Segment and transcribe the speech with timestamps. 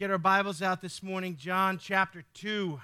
[0.00, 2.80] get our Bibles out this morning, John chapter 2.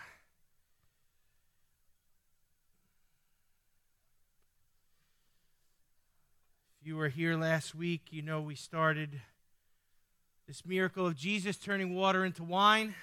[6.79, 9.22] If you were here last week, you know we started
[10.46, 12.94] this miracle of Jesus turning water into wine.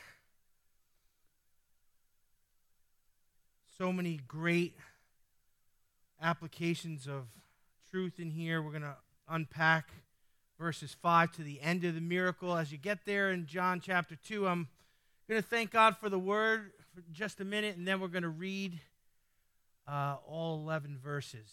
[3.80, 4.75] So many great
[6.21, 7.23] applications of
[7.89, 8.61] truth in here.
[8.61, 9.89] We're going to unpack
[10.57, 12.55] verses 5 to the end of the miracle.
[12.55, 14.67] As you get there in John chapter 2, I'm
[15.27, 18.23] going to thank God for the word for just a minute, and then we're going
[18.23, 18.80] to read
[19.88, 21.49] uh, all 11 verses.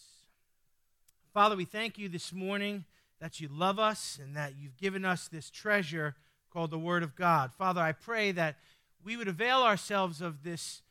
[1.33, 2.85] Father, we thank you this morning
[3.19, 6.15] that you love us and that you've given us this treasure
[6.51, 7.51] called the Word of God.
[7.53, 8.57] Father, I pray that
[9.03, 10.81] we would avail ourselves of this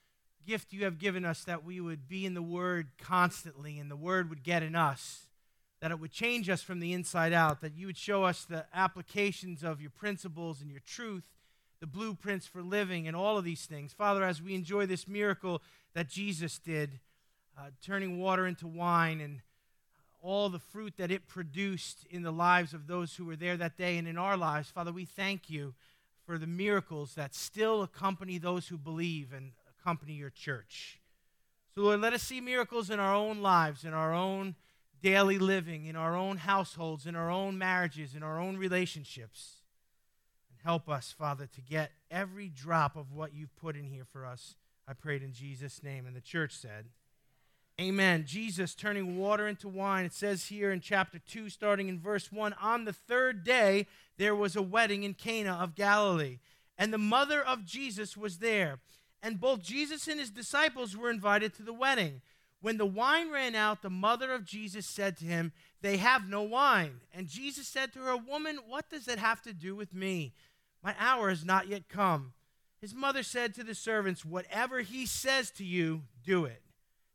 [0.47, 3.97] gift you have given us, that we would be in the Word constantly and the
[3.97, 5.30] Word would get in us
[5.81, 8.67] that it would change us from the inside out, that you would show us the
[8.75, 11.25] applications of your principles and your truth,
[11.81, 13.93] the blueprints for living, and all of these things.
[13.93, 15.63] Father, as we enjoy this miracle
[15.95, 17.01] that Jesus did,
[17.59, 19.41] uh, turning water into wine and
[20.23, 23.79] all the fruit that it produced in the lives of those who were there that
[23.79, 25.75] day and in our lives, Father, we thank you
[26.27, 31.01] for the miracles that still accompany those who believe and accompany your church.
[31.75, 34.57] So, Lord, let us see miracles in our own lives, in our own
[35.03, 39.57] daily living, in our own households, in our own marriages, in our own relationships.
[40.51, 44.27] And help us, Father, to get every drop of what you've put in here for
[44.27, 44.57] us.
[44.87, 46.07] I prayed in Jesus' name.
[46.07, 46.87] And the church said,
[47.81, 48.25] Amen.
[48.27, 50.05] Jesus turning water into wine.
[50.05, 53.87] It says here in chapter 2, starting in verse 1 On the third day,
[54.19, 56.41] there was a wedding in Cana of Galilee,
[56.77, 58.81] and the mother of Jesus was there.
[59.23, 62.21] And both Jesus and his disciples were invited to the wedding.
[62.61, 66.43] When the wine ran out, the mother of Jesus said to him, They have no
[66.43, 67.01] wine.
[67.15, 70.35] And Jesus said to her, Woman, what does it have to do with me?
[70.83, 72.35] My hour has not yet come.
[72.81, 76.63] His mother said to the servants, Whatever he says to you, do it.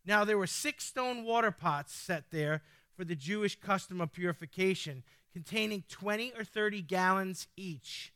[0.05, 2.61] Now there were six stone water pots set there
[2.95, 5.03] for the Jewish custom of purification,
[5.33, 8.13] containing 20 or 30 gallons each.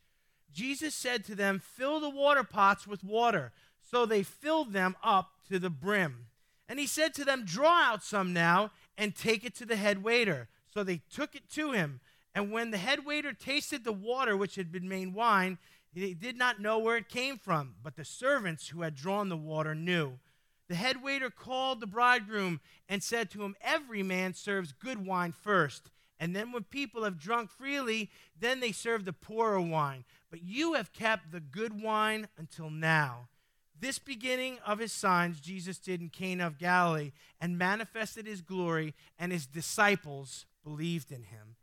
[0.52, 3.52] Jesus said to them, Fill the water pots with water.
[3.82, 6.28] So they filled them up to the brim.
[6.70, 10.04] And he said to them, Draw out some now and take it to the head
[10.04, 10.48] waiter.
[10.72, 12.00] So they took it to him.
[12.36, 15.58] And when the head waiter tasted the water which had been made wine,
[15.92, 19.36] he did not know where it came from, but the servants who had drawn the
[19.36, 20.20] water knew.
[20.68, 25.32] The head waiter called the bridegroom and said to him, Every man serves good wine
[25.32, 30.04] first, and then when people have drunk freely, then they serve the poorer wine.
[30.30, 33.30] But you have kept the good wine until now.
[33.80, 38.94] This beginning of his signs Jesus did in Cana of Galilee and manifested his glory,
[39.18, 41.56] and his disciples believed in him.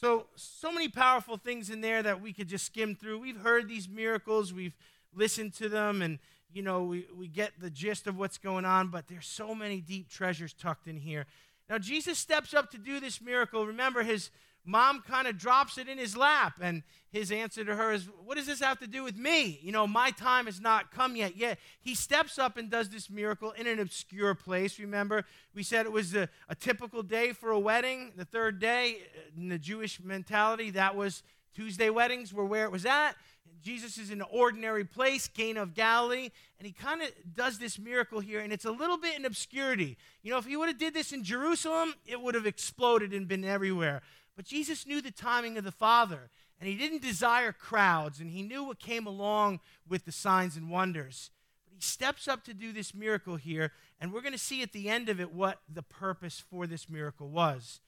[0.00, 3.18] So, so many powerful things in there that we could just skim through.
[3.18, 4.76] We've heard these miracles, we've
[5.14, 6.18] listened to them, and
[6.52, 9.80] you know, we, we get the gist of what's going on, but there's so many
[9.80, 11.26] deep treasures tucked in here.
[11.68, 13.66] Now, Jesus steps up to do this miracle.
[13.66, 14.30] Remember, his
[14.64, 18.36] mom kind of drops it in his lap, and his answer to her is, What
[18.36, 19.58] does this have to do with me?
[19.62, 21.36] You know, my time has not come yet.
[21.36, 24.78] Yet he steps up and does this miracle in an obscure place.
[24.78, 28.12] Remember, we said it was a, a typical day for a wedding.
[28.16, 28.98] The third day,
[29.36, 31.22] in the Jewish mentality, that was
[31.54, 33.16] Tuesday weddings were where it was at.
[33.62, 37.78] Jesus is in an ordinary place, Cana of Galilee, and he kind of does this
[37.78, 39.98] miracle here, and it's a little bit in obscurity.
[40.22, 43.28] You know, if he would have did this in Jerusalem, it would have exploded and
[43.28, 44.00] been everywhere.
[44.40, 48.40] But Jesus knew the timing of the Father, and he didn't desire crowds, and he
[48.40, 51.28] knew what came along with the signs and wonders.
[51.62, 54.72] But he steps up to do this miracle here, and we're going to see at
[54.72, 57.80] the end of it what the purpose for this miracle was.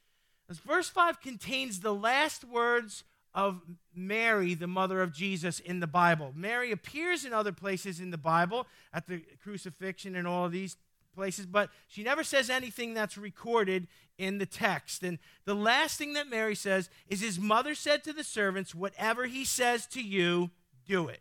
[0.46, 3.02] As verse 5 contains the last words
[3.34, 3.62] of
[3.94, 6.34] Mary, the mother of Jesus, in the Bible.
[6.36, 10.76] Mary appears in other places in the Bible, at the crucifixion and all of these
[11.14, 13.86] places, but she never says anything that's recorded
[14.18, 15.02] in the text.
[15.02, 19.26] And the last thing that Mary says is his mother said to the servants, Whatever
[19.26, 20.50] he says to you,
[20.86, 21.20] do it.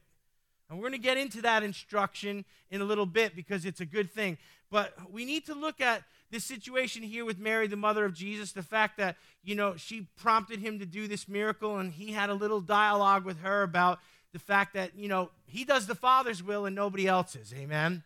[0.70, 3.86] And we're going to get into that instruction in a little bit because it's a
[3.86, 4.38] good thing.
[4.70, 8.54] But we need to look at this situation here with Mary, the mother of Jesus,
[8.54, 12.30] the fact that, you know, she prompted him to do this miracle and he had
[12.30, 14.00] a little dialogue with her about
[14.32, 17.54] the fact that, you know, he does the Father's will and nobody else's.
[17.54, 18.04] Amen.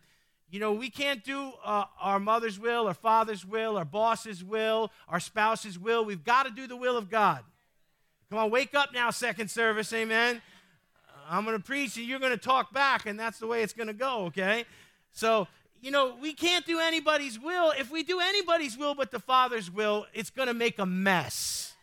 [0.50, 4.92] You know, we can't do uh, our mother's will, our father's will, our boss's will,
[5.08, 6.04] our spouse's will.
[6.04, 7.42] We've got to do the will of God.
[8.30, 10.40] Come on, wake up now, second service, amen.
[11.28, 13.72] I'm going to preach and you're going to talk back, and that's the way it's
[13.72, 14.64] going to go, okay?
[15.12, 15.48] So,
[15.80, 17.72] you know, we can't do anybody's will.
[17.78, 21.75] If we do anybody's will but the Father's will, it's going to make a mess.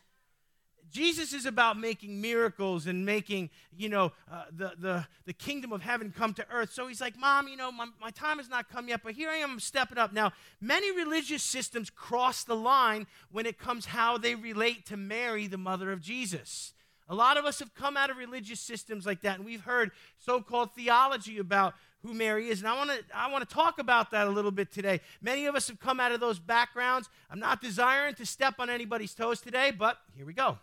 [0.93, 5.81] Jesus is about making miracles and making, you know, uh, the, the, the kingdom of
[5.81, 6.71] heaven come to earth.
[6.71, 9.31] So he's like, Mom, you know, my, my time has not come yet, but here
[9.31, 10.13] I am, stepping up.
[10.13, 15.47] Now, many religious systems cross the line when it comes how they relate to Mary,
[15.47, 16.73] the mother of Jesus.
[17.09, 19.91] A lot of us have come out of religious systems like that, and we've heard
[20.19, 21.73] so called theology about
[22.03, 22.59] who Mary is.
[22.59, 25.01] And I want to I want to talk about that a little bit today.
[25.21, 27.09] Many of us have come out of those backgrounds.
[27.31, 30.59] I'm not desiring to step on anybody's toes today, but here we go.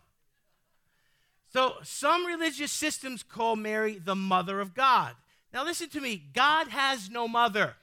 [1.52, 5.14] So, some religious systems call Mary the mother of God.
[5.52, 7.75] Now, listen to me God has no mother.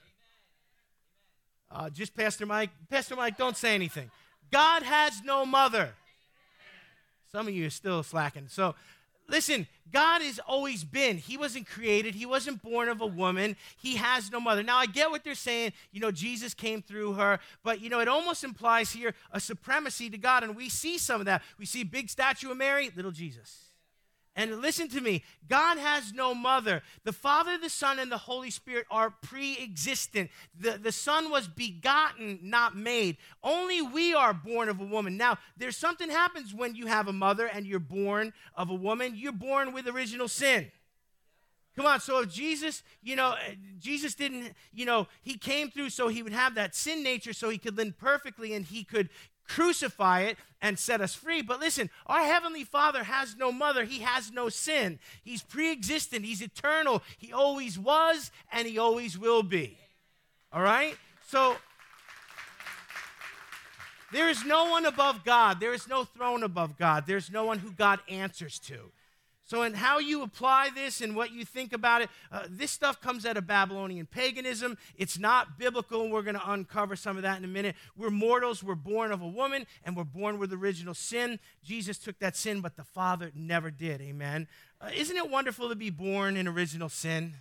[1.70, 2.70] Uh, just Pastor Mike.
[2.88, 4.10] Pastor Mike, don't say anything.
[4.50, 5.90] God has no mother.
[7.30, 8.46] Some of you are still slacking.
[8.48, 8.74] So,
[9.28, 11.18] listen, God has always been.
[11.18, 12.14] He wasn't created.
[12.14, 13.56] He wasn't born of a woman.
[13.76, 14.62] He has no mother.
[14.62, 15.72] Now, I get what they're saying.
[15.92, 20.10] You know, Jesus came through her, but, you know, it almost implies here a supremacy
[20.10, 21.42] to God, and we see some of that.
[21.58, 23.67] We see big statue of Mary, little Jesus.
[24.38, 26.82] And listen to me God has no mother.
[27.02, 30.30] The Father, the Son, and the Holy Spirit are pre existent.
[30.58, 33.16] The, the Son was begotten, not made.
[33.42, 35.16] Only we are born of a woman.
[35.16, 39.14] Now, there's something happens when you have a mother and you're born of a woman.
[39.16, 40.70] You're born with original sin.
[41.74, 45.90] Come on, so if Jesus, you know, eh, Jesus didn't, you know, he came through
[45.90, 49.10] so he would have that sin nature so he could live perfectly and he could
[49.48, 51.42] crucify it and set us free.
[51.42, 54.98] But listen, our Heavenly Father has no mother, He has no sin.
[55.22, 57.02] He's pre existent, He's eternal.
[57.16, 59.78] He always was, and He always will be.
[60.52, 60.96] All right?
[61.28, 61.56] So,
[64.12, 65.60] there is no one above God.
[65.60, 67.04] There is no throne above God.
[67.06, 68.90] There's no one who God answers to.
[69.48, 73.00] So, in how you apply this and what you think about it, uh, this stuff
[73.00, 74.76] comes out of Babylonian paganism.
[74.94, 77.74] It's not biblical, and we're going to uncover some of that in a minute.
[77.96, 81.38] We're mortals, we're born of a woman, and we're born with original sin.
[81.64, 84.02] Jesus took that sin, but the Father never did.
[84.02, 84.48] Amen.
[84.82, 87.32] Uh, isn't it wonderful to be born in original sin?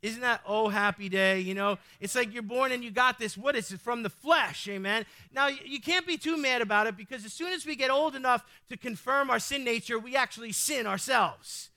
[0.00, 1.40] Isn't that oh happy day?
[1.40, 3.36] You know, it's like you're born and you got this.
[3.36, 4.68] What is it from the flesh?
[4.68, 5.04] Amen.
[5.34, 8.14] Now you can't be too mad about it because as soon as we get old
[8.14, 11.70] enough to confirm our sin nature, we actually sin ourselves.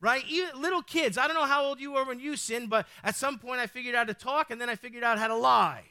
[0.00, 0.24] Right?
[0.26, 1.18] Even little kids.
[1.18, 3.66] I don't know how old you were when you sinned, but at some point I
[3.66, 5.84] figured out to talk and then I figured out how to lie.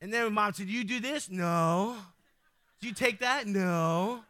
[0.00, 1.30] And then mom said, "You do this?
[1.30, 1.96] No.
[2.80, 3.46] Do you take that?
[3.46, 4.24] No."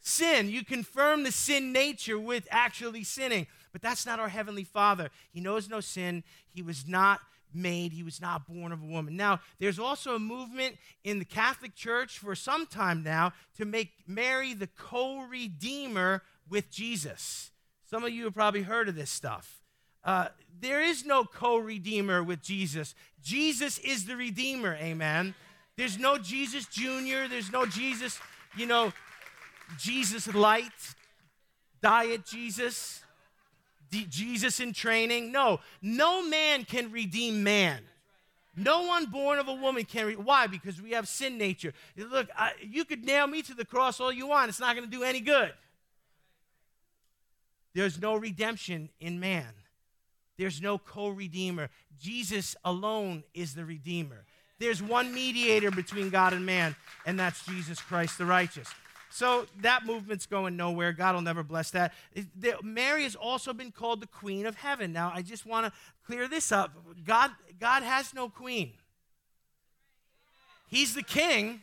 [0.00, 0.50] Sin.
[0.50, 3.46] You confirm the sin nature with actually sinning.
[3.78, 5.08] But that's not our Heavenly Father.
[5.30, 6.24] He knows no sin.
[6.52, 7.20] He was not
[7.54, 9.16] made, he was not born of a woman.
[9.16, 13.92] Now, there's also a movement in the Catholic Church for some time now to make
[14.06, 17.52] Mary the co redeemer with Jesus.
[17.88, 19.60] Some of you have probably heard of this stuff.
[20.04, 20.28] Uh,
[20.60, 22.96] there is no co redeemer with Jesus.
[23.22, 25.36] Jesus is the redeemer, amen.
[25.76, 28.18] There's no Jesus Jr., there's no Jesus,
[28.56, 28.92] you know,
[29.78, 30.72] Jesus light,
[31.80, 33.04] diet Jesus.
[33.90, 35.32] Jesus in training.
[35.32, 37.80] No, no man can redeem man.
[38.56, 40.06] No one born of a woman can.
[40.06, 40.48] Re- Why?
[40.48, 41.72] Because we have sin nature.
[41.96, 44.48] Look, I, you could nail me to the cross all you want.
[44.48, 45.52] It's not going to do any good.
[47.74, 49.46] There's no redemption in man.
[50.36, 51.70] There's no co-redeemer.
[52.00, 54.24] Jesus alone is the redeemer.
[54.58, 56.74] There's one mediator between God and man,
[57.06, 58.68] and that's Jesus Christ the righteous.
[59.10, 60.92] So that movement's going nowhere.
[60.92, 61.94] God will never bless that.
[62.62, 64.92] Mary has also been called the Queen of Heaven.
[64.92, 65.72] Now, I just want to
[66.06, 66.72] clear this up.
[67.06, 68.72] God, God has no queen.
[70.68, 71.62] He's the king.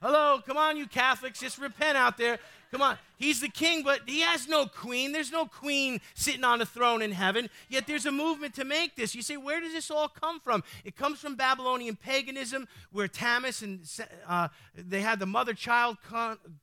[0.00, 2.38] Hello, come on, you Catholics, just repent out there.
[2.76, 2.98] Come on.
[3.16, 5.12] He's the king, but he has no queen.
[5.12, 7.48] There's no queen sitting on a throne in heaven.
[7.70, 9.14] Yet there's a movement to make this.
[9.14, 10.62] You say, where does this all come from?
[10.84, 13.90] It comes from Babylonian paganism, where Tammuz and
[14.28, 15.96] uh, they had the mother child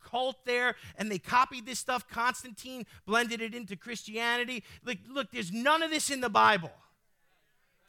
[0.03, 2.08] cult there, and they copied this stuff.
[2.08, 4.63] Constantine blended it into Christianity.
[4.86, 6.70] Like, look, there's none of this in the Bible.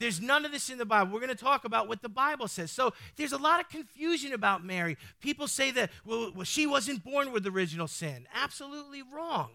[0.01, 1.13] There's none of this in the Bible.
[1.13, 2.71] We're going to talk about what the Bible says.
[2.71, 4.97] So there's a lot of confusion about Mary.
[5.21, 8.27] People say that, well, well she wasn't born with original sin.
[8.35, 9.51] Absolutely wrong.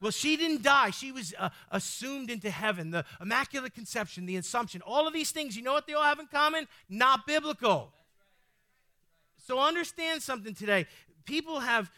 [0.00, 0.90] Well, she didn't die.
[0.90, 2.90] She was uh, assumed into heaven.
[2.90, 6.18] The Immaculate Conception, the Assumption, all of these things, you know what they all have
[6.18, 6.66] in common?
[6.88, 7.92] Not biblical.
[9.46, 10.86] So understand something today.
[11.24, 11.90] People have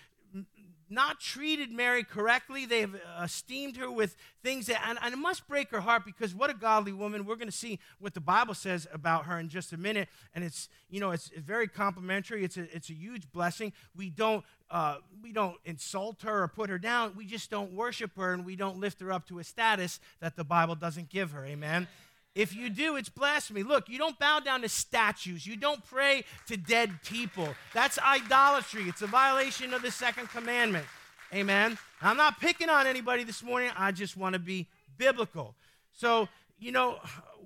[0.88, 2.66] not treated Mary correctly.
[2.66, 6.50] They've esteemed her with things that, and, and, it must break her heart because what
[6.50, 7.25] a godly woman.
[7.25, 10.09] We're going to see what the Bible says about her in just a minute.
[10.35, 12.45] And it's, you know, it's, very complimentary.
[12.45, 13.73] It's a, it's a huge blessing.
[13.97, 17.14] We don't, uh, we don't insult her or put her down.
[17.16, 20.37] We just don't worship her and we don't lift her up to a status that
[20.37, 21.45] the Bible doesn't give her.
[21.45, 21.88] Amen.
[22.37, 23.62] If you do, it's blasphemy.
[23.62, 25.47] Look, you don't bow down to statues.
[25.47, 27.49] You don't pray to dead people.
[27.73, 28.83] That's idolatry.
[28.83, 30.85] It's a violation of the second commandment.
[31.33, 31.78] Amen.
[32.02, 33.71] I'm not picking on anybody this morning.
[33.75, 35.55] I just want to be biblical.
[35.93, 36.28] So,
[36.59, 36.99] you know,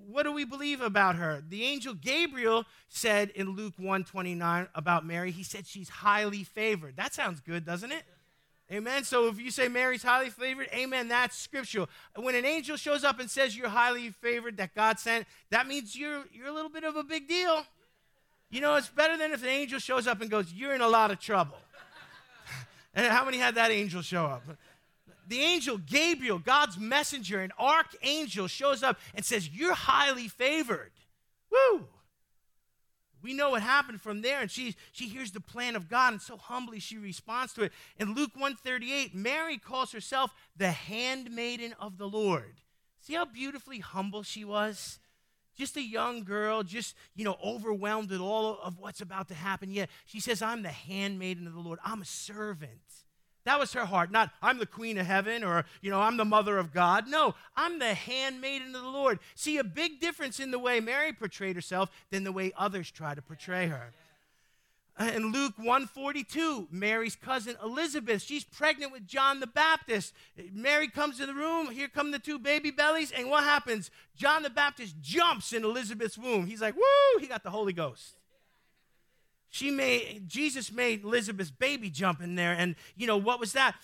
[0.09, 1.41] what do we believe about her?
[1.49, 6.97] The angel Gabriel said in Luke 129 about Mary, he said she's highly favored.
[6.97, 8.03] That sounds good, doesn't it?
[8.73, 9.03] Amen.
[9.03, 11.89] So if you say Mary's highly favored, amen, that's scriptural.
[12.15, 15.97] When an angel shows up and says you're highly favored, that God sent, that means
[15.97, 17.65] you're, you're a little bit of a big deal.
[18.49, 20.89] You know, it's better than if an angel shows up and goes, You're in a
[20.89, 21.59] lot of trouble.
[22.95, 24.43] and how many had that angel show up?
[25.27, 30.93] The angel Gabriel, God's messenger, an archangel, shows up and says, You're highly favored.
[31.51, 31.87] Woo!
[33.23, 36.23] We know what happened from there, and she, she hears the plan of God, and
[36.23, 37.73] so humbly she responds to it.
[37.99, 42.61] In Luke 138, Mary calls herself the handmaiden of the Lord.
[43.01, 44.99] See how beautifully humble she was?
[45.57, 49.71] Just a young girl, just, you know, overwhelmed with all of what's about to happen.
[49.71, 51.79] Yet she says, I'm the handmaiden of the Lord.
[51.85, 52.71] I'm a servant.
[53.45, 54.11] That was her heart.
[54.11, 57.09] Not, I'm the queen of heaven or, you know, I'm the mother of God.
[57.09, 59.19] No, I'm the handmaiden of the Lord.
[59.35, 63.15] See, a big difference in the way Mary portrayed herself than the way others try
[63.15, 63.93] to portray her.
[64.99, 70.13] Uh, in Luke 142, Mary's cousin Elizabeth, she's pregnant with John the Baptist.
[70.53, 73.91] Mary comes to the room, here come the two baby bellies, and what happens?
[74.15, 76.47] John the Baptist jumps in Elizabeth's womb.
[76.47, 78.20] He's like, woo, he got the Holy Ghost
[79.51, 83.75] she made jesus made elizabeth's baby jump in there and you know what was that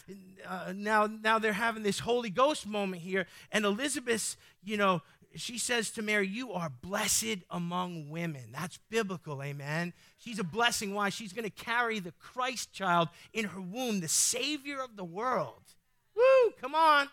[0.49, 5.03] uh, now now they're having this holy ghost moment here and elizabeth you know
[5.35, 10.95] she says to mary you are blessed among women that's biblical amen she's a blessing
[10.95, 15.05] why she's going to carry the christ child in her womb the savior of the
[15.05, 15.75] world
[16.17, 17.09] woo come on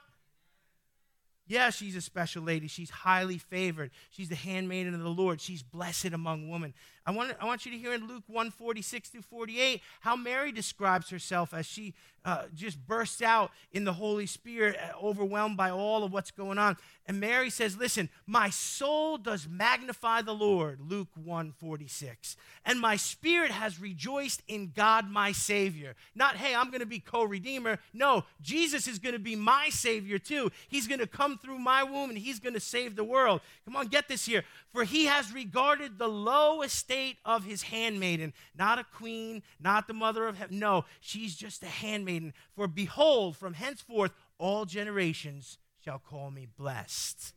[1.46, 2.68] yeah, she's a special lady.
[2.68, 3.92] She's highly favored.
[4.10, 5.42] She's the handmaiden of the Lord.
[5.42, 6.74] She's blessed among women.
[7.06, 10.52] I want, I want you to hear in Luke 1 46 through 48 how Mary
[10.52, 11.94] describes herself as she
[12.26, 16.58] uh, just bursts out in the Holy Spirit, uh, overwhelmed by all of what's going
[16.58, 16.78] on.
[17.06, 22.38] And Mary says, Listen, my soul does magnify the Lord, Luke 1 46.
[22.66, 25.96] And my spirit has rejoiced in God my Savior.
[26.16, 27.80] Not, hey, I'm going to be co redeemer.
[27.94, 30.50] No, Jesus is going to be my Savior too.
[30.70, 33.42] He's going to come through my womb and he's going to save the world.
[33.66, 34.46] Come on, get this here.
[34.72, 36.93] For he has regarded the low estate
[37.26, 40.60] of his handmaiden, not a queen, not the mother of heaven.
[40.60, 42.34] No, she's just a handmaiden.
[42.56, 47.34] For behold, from henceforth all generations shall call me blessed.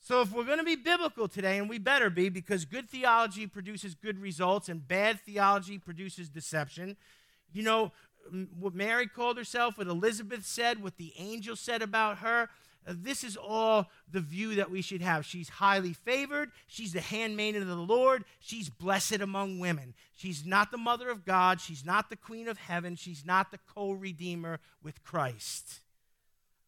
[0.00, 3.48] So, if we're going to be biblical today, and we better be, because good theology
[3.48, 6.96] produces good results and bad theology produces deception,
[7.52, 7.90] you know,
[8.58, 12.48] what Mary called herself, what Elizabeth said, what the angel said about her,
[12.88, 15.26] this is all the view that we should have.
[15.26, 16.52] She's highly favored.
[16.66, 18.24] She's the handmaiden of the Lord.
[18.38, 19.94] She's blessed among women.
[20.14, 21.60] She's not the mother of God.
[21.60, 22.94] She's not the queen of heaven.
[22.94, 25.80] She's not the co redeemer with Christ.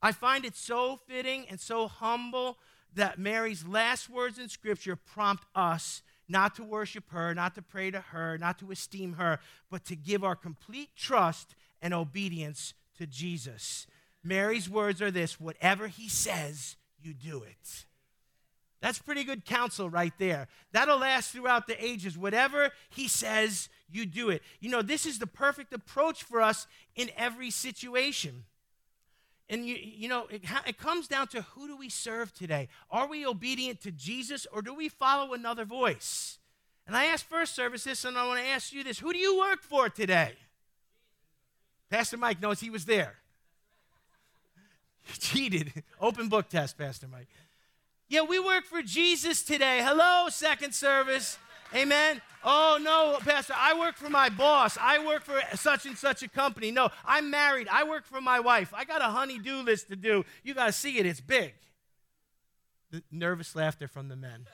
[0.03, 2.59] I find it so fitting and so humble
[2.95, 7.91] that Mary's last words in Scripture prompt us not to worship her, not to pray
[7.91, 13.07] to her, not to esteem her, but to give our complete trust and obedience to
[13.07, 13.87] Jesus.
[14.23, 17.87] Mary's words are this whatever he says, you do it.
[18.81, 20.47] That's pretty good counsel right there.
[20.73, 22.17] That'll last throughout the ages.
[22.17, 24.43] Whatever he says, you do it.
[24.61, 28.45] You know, this is the perfect approach for us in every situation.
[29.49, 32.69] And you, you know, it, it comes down to who do we serve today?
[32.91, 36.39] Are we obedient to Jesus or do we follow another voice?
[36.87, 39.19] And I asked first service this, and I want to ask you this who do
[39.19, 40.33] you work for today?
[41.91, 43.17] Pastor Mike knows he was there.
[45.19, 45.83] Cheated.
[46.01, 47.29] Open book test, Pastor Mike.
[48.09, 49.81] Yeah, we work for Jesus today.
[49.83, 51.39] Hello, second service.
[51.75, 52.23] Amen.
[52.43, 54.79] Oh, no, Pastor, I work for my boss.
[54.81, 56.71] I work for such and such a company.
[56.71, 57.69] No, I'm married.
[57.71, 58.73] I work for my wife.
[58.75, 60.25] I got a honey do list to do.
[60.43, 61.53] You got to see it, it's big.
[62.91, 64.47] The nervous laughter from the men.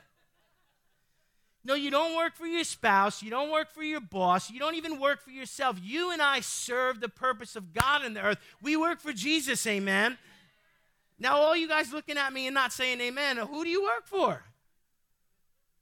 [1.64, 3.22] No, you don't work for your spouse.
[3.22, 4.50] You don't work for your boss.
[4.50, 5.78] You don't even work for yourself.
[5.80, 8.38] You and I serve the purpose of God in the earth.
[8.60, 10.18] We work for Jesus, amen.
[11.24, 14.04] Now, all you guys looking at me and not saying amen, who do you work
[14.04, 14.44] for?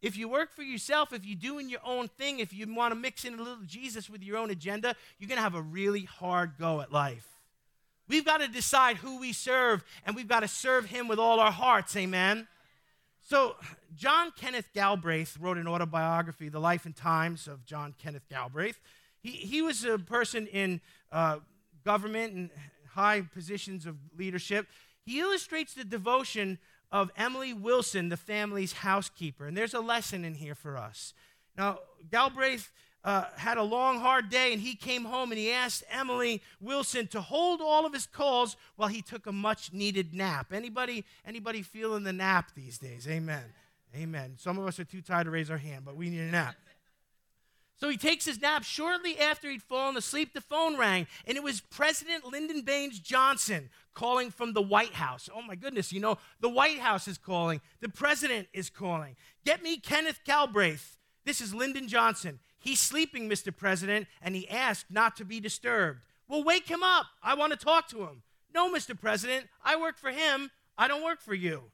[0.00, 2.94] If you work for yourself, if you're doing your own thing, if you want to
[2.94, 6.04] mix in a little Jesus with your own agenda, you're going to have a really
[6.04, 7.26] hard go at life.
[8.06, 11.40] We've got to decide who we serve, and we've got to serve Him with all
[11.40, 11.96] our hearts.
[11.96, 12.46] Amen.
[13.28, 13.56] So,
[13.96, 18.78] John Kenneth Galbraith wrote an autobiography, The Life and Times of John Kenneth Galbraith.
[19.20, 20.80] He, he was a person in
[21.10, 21.38] uh,
[21.84, 22.50] government and
[22.90, 24.68] high positions of leadership.
[25.04, 26.58] He illustrates the devotion
[26.90, 29.46] of Emily Wilson, the family's housekeeper.
[29.46, 31.14] And there's a lesson in here for us.
[31.56, 31.78] Now,
[32.10, 32.70] Galbraith
[33.04, 37.08] uh, had a long, hard day, and he came home and he asked Emily Wilson
[37.08, 40.52] to hold all of his calls while he took a much-needed nap.
[40.52, 43.08] Anybody, anybody feeling the nap these days?
[43.08, 43.44] Amen.
[43.96, 44.34] Amen.
[44.38, 46.54] Some of us are too tired to raise our hand, but we need a nap.
[47.76, 48.62] So he takes his nap.
[48.62, 53.70] Shortly after he'd fallen asleep, the phone rang, and it was President Lyndon Baines Johnson
[53.92, 55.28] calling from the White House.
[55.34, 59.16] Oh my goodness, you know, the White House is calling, the president is calling.
[59.44, 60.96] Get me Kenneth Galbraith.
[61.24, 62.38] This is Lyndon Johnson.
[62.58, 63.54] He's sleeping, Mr.
[63.56, 66.00] President, and he asked not to be disturbed.
[66.28, 67.06] Well, wake him up.
[67.22, 68.22] I want to talk to him.
[68.54, 68.98] No, Mr.
[68.98, 70.50] President, I work for him.
[70.78, 71.64] I don't work for you.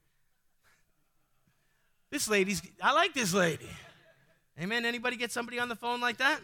[2.11, 3.69] This lady's, I like this lady.
[4.61, 4.85] Amen.
[4.85, 6.41] Anybody get somebody on the phone like that?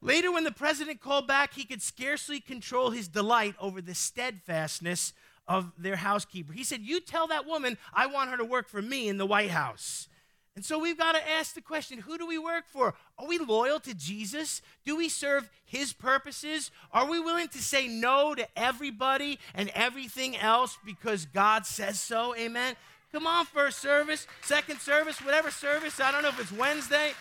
[0.00, 5.12] Later, when the president called back, he could scarcely control his delight over the steadfastness
[5.46, 6.52] of their housekeeper.
[6.52, 9.26] He said, You tell that woman I want her to work for me in the
[9.26, 10.08] White House.
[10.54, 12.94] And so we've got to ask the question who do we work for?
[13.18, 14.60] Are we loyal to Jesus?
[14.84, 16.70] Do we serve his purposes?
[16.92, 22.36] Are we willing to say no to everybody and everything else because God says so?
[22.36, 22.76] Amen.
[23.12, 26.00] Come on, first service, second service, whatever service.
[26.00, 27.12] I don't know if it's Wednesday.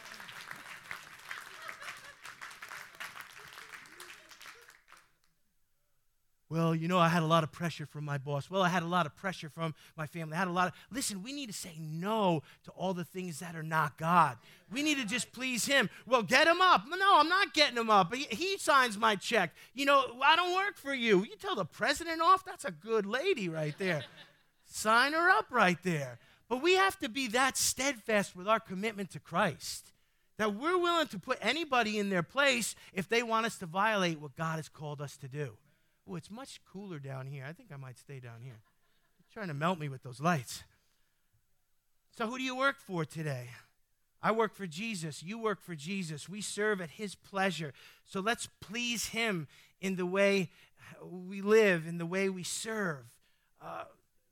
[6.49, 8.49] Well, you know, I had a lot of pressure from my boss.
[8.49, 10.35] Well, I had a lot of pressure from my family.
[10.35, 10.73] I had a lot of.
[10.91, 14.37] Listen, we need to say no to all the things that are not God.
[14.69, 15.89] We need to just please Him.
[16.05, 16.83] Well, get him up.
[16.89, 18.13] No, I'm not getting him up.
[18.13, 19.53] He, he signs my check.
[19.73, 21.23] You know, I don't work for you.
[21.23, 22.43] You tell the president off?
[22.43, 24.03] That's a good lady right there.
[24.71, 26.17] Sign her up right there.
[26.47, 29.91] But we have to be that steadfast with our commitment to Christ
[30.37, 34.19] that we're willing to put anybody in their place if they want us to violate
[34.19, 35.57] what God has called us to do.
[36.09, 37.45] Oh, it's much cooler down here.
[37.47, 38.59] I think I might stay down here.
[39.19, 40.63] You're trying to melt me with those lights.
[42.17, 43.49] So, who do you work for today?
[44.23, 45.21] I work for Jesus.
[45.21, 46.29] You work for Jesus.
[46.29, 47.73] We serve at His pleasure.
[48.05, 49.47] So let's please Him
[49.79, 50.49] in the way
[51.03, 53.05] we live, in the way we serve.
[53.61, 53.83] Uh,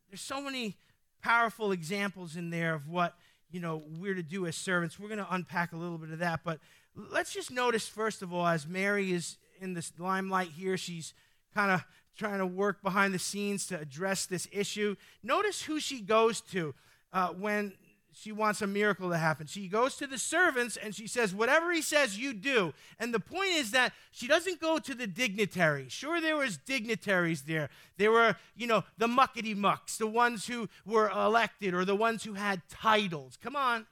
[0.10, 0.76] there's so many
[1.22, 3.16] powerful examples in there of what
[3.52, 5.00] you know we're to do as servants.
[5.00, 6.60] We're going to unpack a little bit of that, but
[6.96, 11.14] let's just notice first of all, as Mary is in this limelight here, she's
[11.54, 11.84] kind of
[12.18, 14.96] trying to work behind the scenes to address this issue.
[15.24, 16.74] Notice who she goes to
[17.14, 17.74] uh, when
[18.12, 19.48] she wants a miracle to happen.
[19.48, 22.74] She goes to the servants and she says, Whatever he says, you do.
[23.00, 25.92] And the point is that she doesn't go to the dignitaries.
[25.92, 27.70] Sure, there was dignitaries there.
[27.98, 32.24] There were, you know, the muckety mucks, the ones who were elected or the ones
[32.24, 33.38] who had titles.
[33.42, 33.86] Come on.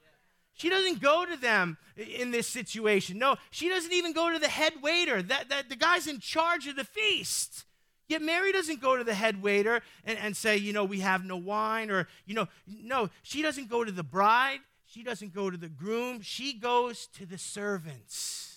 [0.54, 3.18] She doesn't go to them in this situation.
[3.18, 6.66] No, she doesn't even go to the head waiter, that, that the guy's in charge
[6.66, 7.64] of the feast.
[8.08, 11.24] Yet Mary doesn't go to the head waiter and, and say, you know, we have
[11.24, 14.60] no wine, or, you know, no, she doesn't go to the bride.
[14.86, 16.22] She doesn't go to the groom.
[16.22, 18.47] She goes to the servants.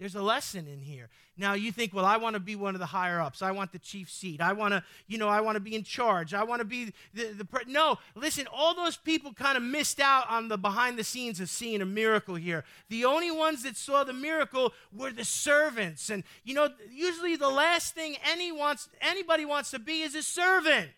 [0.00, 1.08] There's a lesson in here.
[1.36, 3.42] Now you think, well, I want to be one of the higher ups.
[3.42, 4.40] I want the chief seat.
[4.40, 6.34] I want to, you know, I want to be in charge.
[6.34, 7.64] I want to be the, the pre-.
[7.68, 7.98] no.
[8.16, 11.80] Listen, all those people kind of missed out on the behind the scenes of seeing
[11.80, 12.64] a miracle here.
[12.88, 17.48] The only ones that saw the miracle were the servants, and you know, usually the
[17.48, 20.90] last thing any wants anybody wants to be is a servant.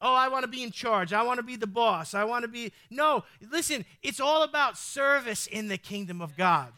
[0.00, 1.12] Oh, I want to be in charge.
[1.12, 2.12] I want to be the boss.
[2.12, 2.72] I want to be.
[2.90, 6.72] No, listen, it's all about service in the kingdom of God.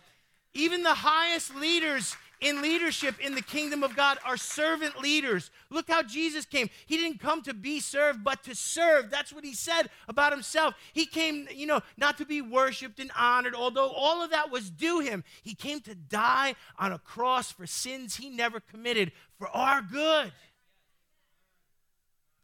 [0.59, 5.53] Even the highest leaders in leadership in the kingdom of God are servant leaders.
[5.71, 6.69] Look how Jesus came.
[6.87, 9.09] He didn't come to be served, but to serve.
[9.09, 10.75] That's what he said about himself.
[10.93, 14.69] He came, you know, not to be worshiped and honored, although all of that was
[14.69, 15.23] due him.
[15.45, 20.33] He came to die on a cross for sins he never committed for our good.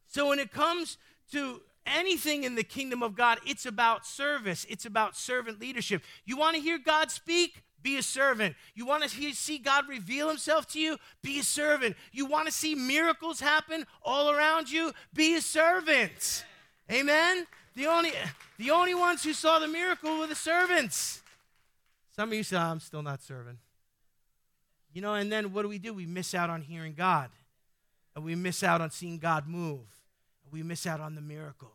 [0.07, 0.99] So when it comes
[1.33, 6.01] to anything in the kingdom of God, it's about service, it's about servant leadership.
[6.25, 7.64] You want to hear God speak?
[7.85, 8.57] Be a servant.
[8.75, 10.97] You want to see God reveal himself to you?
[11.23, 11.97] Be a servant.
[12.13, 14.93] You want to see miracles happen all around you?
[15.13, 16.47] Be a servant.
[16.91, 17.47] Amen.
[17.77, 18.13] The only
[18.57, 21.23] the only ones who saw the miracle were the servants.
[22.17, 23.59] Some of you say, oh, I'm still not serving.
[24.95, 25.93] You know, and then what do we do?
[25.93, 27.29] We miss out on hearing God.
[28.17, 29.81] And we miss out on seeing God move.
[30.45, 31.73] And we miss out on the miracles.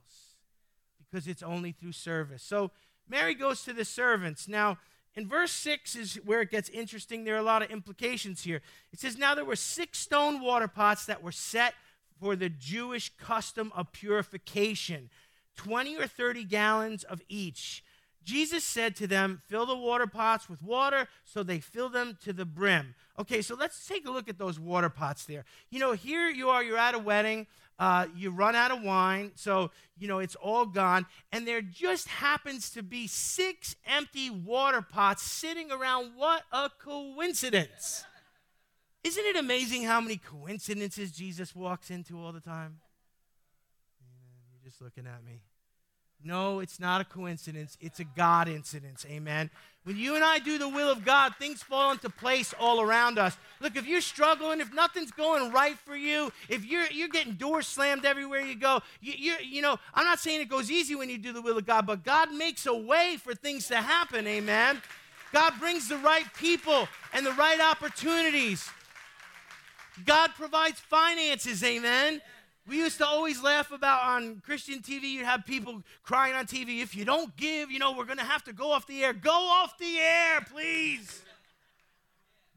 [0.98, 2.42] Because it's only through service.
[2.42, 2.72] So
[3.08, 4.48] Mary goes to the servants.
[4.48, 4.80] Now,
[5.16, 7.24] in verse 6 is where it gets interesting.
[7.24, 8.62] There are a lot of implications here.
[8.94, 11.74] It says, Now there were six stone water pots that were set
[12.20, 15.10] for the Jewish custom of purification,
[15.56, 17.84] 20 or 30 gallons of each.
[18.24, 22.34] Jesus said to them, Fill the water pots with water, so they fill them to
[22.34, 22.94] the brim.
[23.18, 25.46] Okay, so let's take a look at those water pots there.
[25.72, 27.48] You know, here you are, you're at a wedding,
[27.80, 32.08] uh, you run out of wine, so, you know, it's all gone, and there just
[32.08, 36.12] happens to be six empty water pots sitting around.
[36.16, 38.04] What a coincidence!
[39.04, 42.80] Isn't it amazing how many coincidences Jesus walks into all the time?
[44.52, 45.40] You're just looking at me.
[46.24, 47.78] No, it's not a coincidence.
[47.80, 49.06] It's a God incidence.
[49.10, 49.50] Amen.
[49.86, 53.18] When you and I do the will of God, things fall into place all around
[53.18, 53.38] us.
[53.62, 57.66] Look, if you're struggling, if nothing's going right for you, if you're you're getting doors
[57.66, 61.10] slammed everywhere you go, you you you know, I'm not saying it goes easy when
[61.10, 64.28] you do the will of God, but God makes a way for things to happen.
[64.28, 64.82] Amen.
[65.32, 68.70] God brings the right people and the right opportunities.
[70.06, 71.64] God provides finances.
[71.64, 72.22] Amen.
[72.70, 76.84] We used to always laugh about on Christian TV, you'd have people crying on TV,
[76.84, 79.12] if you don't give, you know, we're going to have to go off the air.
[79.12, 81.24] Go off the air, please.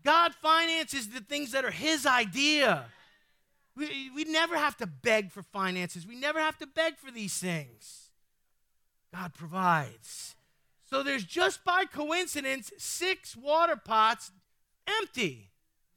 [0.05, 2.85] God finances the things that are His idea.
[3.75, 7.39] We, we never have to beg for finances, we never have to beg for these
[7.39, 8.11] things.
[9.15, 10.35] God provides.
[10.91, 14.31] So there's just by coincidence six water pots
[14.87, 15.49] empty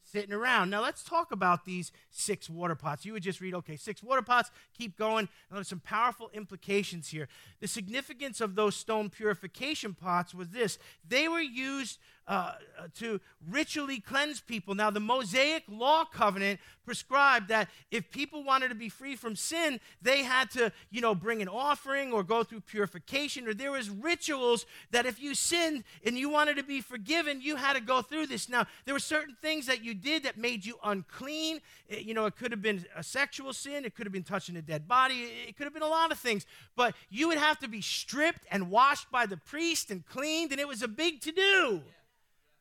[0.03, 0.69] sitting around.
[0.69, 3.05] Now let's talk about these six water pots.
[3.05, 5.27] You would just read, okay, six water pots, keep going.
[5.49, 7.27] Now there's some powerful implications here.
[7.59, 12.53] The significance of those stone purification pots was this they were used uh,
[12.95, 14.73] to ritually cleanse people.
[14.73, 19.79] Now, the Mosaic Law covenant prescribed that if people wanted to be free from sin,
[20.01, 23.89] they had to, you know, bring an offering or go through purification, or there was
[23.89, 28.01] rituals that if you sinned and you wanted to be forgiven, you had to go
[28.01, 28.49] through this.
[28.49, 31.61] Now, there were certain things that you did that made you unclean.
[32.05, 34.61] You know, it could have been a sexual sin, it could have been touching a
[34.61, 36.45] dead body, it could have been a lot of things.
[36.75, 40.61] But you would have to be stripped and washed by the priest and cleaned, and
[40.61, 41.81] it was a big to do.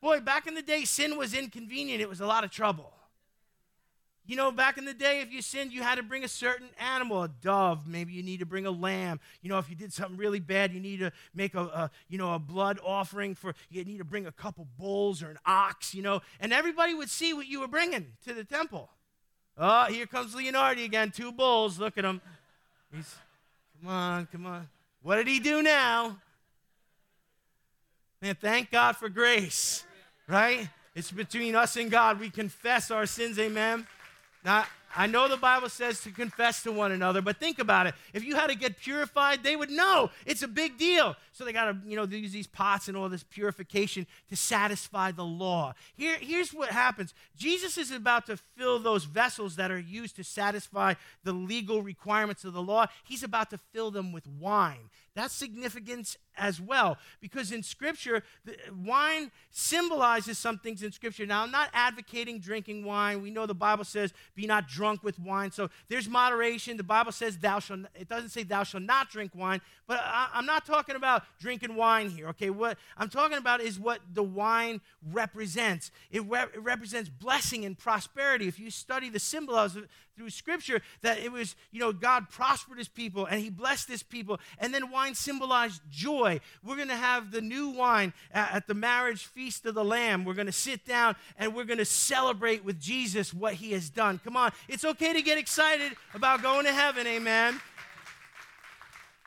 [0.01, 2.01] Boy, back in the day, sin was inconvenient.
[2.01, 2.91] It was a lot of trouble.
[4.27, 6.69] You know, back in the day, if you sinned, you had to bring a certain
[6.79, 7.87] animal, a dove.
[7.87, 9.19] Maybe you need to bring a lamb.
[9.43, 12.17] You know, if you did something really bad, you need to make a, a, you
[12.17, 13.53] know, a blood offering for.
[13.69, 15.93] You need to bring a couple bulls or an ox.
[15.93, 18.89] You know, and everybody would see what you were bringing to the temple.
[19.57, 21.11] Oh, here comes Leonardi again.
[21.11, 21.79] Two bulls.
[21.79, 22.21] Look at him.
[22.93, 23.15] He's,
[23.79, 24.67] come on, come on.
[25.01, 26.17] What did he do now?
[28.21, 29.85] Man, thank God for grace
[30.27, 30.67] right?
[30.93, 32.19] It's between us and God.
[32.19, 33.85] We confess our sins, amen.
[34.43, 34.65] Now,
[34.95, 37.95] I know the Bible says to confess to one another, but think about it.
[38.13, 41.15] If you had to get purified, they would know it's a big deal.
[41.33, 45.11] So they got to, you know, use these pots and all this purification to satisfy
[45.11, 45.73] the law.
[45.95, 50.23] Here, here's what happens Jesus is about to fill those vessels that are used to
[50.23, 52.85] satisfy the legal requirements of the law.
[53.03, 54.89] He's about to fill them with wine.
[55.15, 58.23] That's significance as well because in Scripture,
[58.83, 61.25] wine symbolizes some things in Scripture.
[61.25, 63.21] Now, I'm not advocating drinking wine.
[63.21, 65.51] We know the Bible says, be not drunk with wine.
[65.51, 66.75] So there's moderation.
[66.75, 70.27] The Bible says, thou shalt, it doesn't say thou shalt not drink wine, but I,
[70.33, 72.49] I'm not talking about drinking wine here, okay?
[72.49, 75.91] What I'm talking about is what the wine represents.
[76.11, 78.49] It, re- it represents blessing and prosperity.
[78.49, 79.77] If you study the symbols
[80.15, 84.03] through Scripture, that it was, you know, God prospered his people and he blessed his
[84.03, 84.39] people.
[84.57, 86.39] And then wine symbolized joy.
[86.63, 90.25] We're going to have the new wine at, the marriage feast of the Lamb.
[90.25, 93.89] We're going to sit down and we're going to celebrate with Jesus what he has
[93.89, 94.19] done.
[94.23, 97.59] Come on, it's okay to get excited about going to heaven, amen.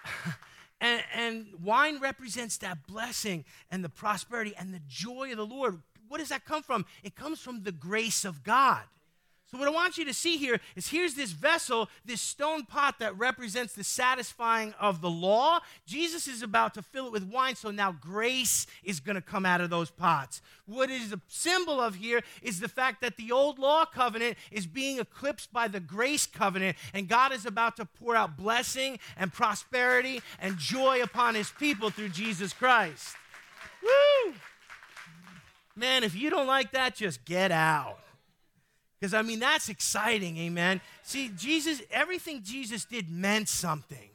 [0.80, 5.82] And, and, wine represents that blessing and the prosperity and the joy of the Lord.
[6.06, 6.86] What does that come from?
[7.02, 8.82] It comes from the grace of God.
[9.50, 12.98] So, what I want you to see here is here's this vessel, this stone pot
[12.98, 15.60] that represents the satisfying of the law.
[15.86, 19.46] Jesus is about to fill it with wine, so now grace is going to come
[19.46, 20.42] out of those pots.
[20.66, 24.66] What is the symbol of here is the fact that the old law covenant is
[24.66, 29.32] being eclipsed by the grace covenant, and God is about to pour out blessing and
[29.32, 33.16] prosperity and joy upon his people through Jesus Christ.
[33.82, 34.34] Woo!
[35.74, 38.00] Man, if you don't like that, just get out.
[38.98, 40.80] Because, I mean, that's exciting, amen.
[41.02, 44.10] See, Jesus, everything Jesus did meant something.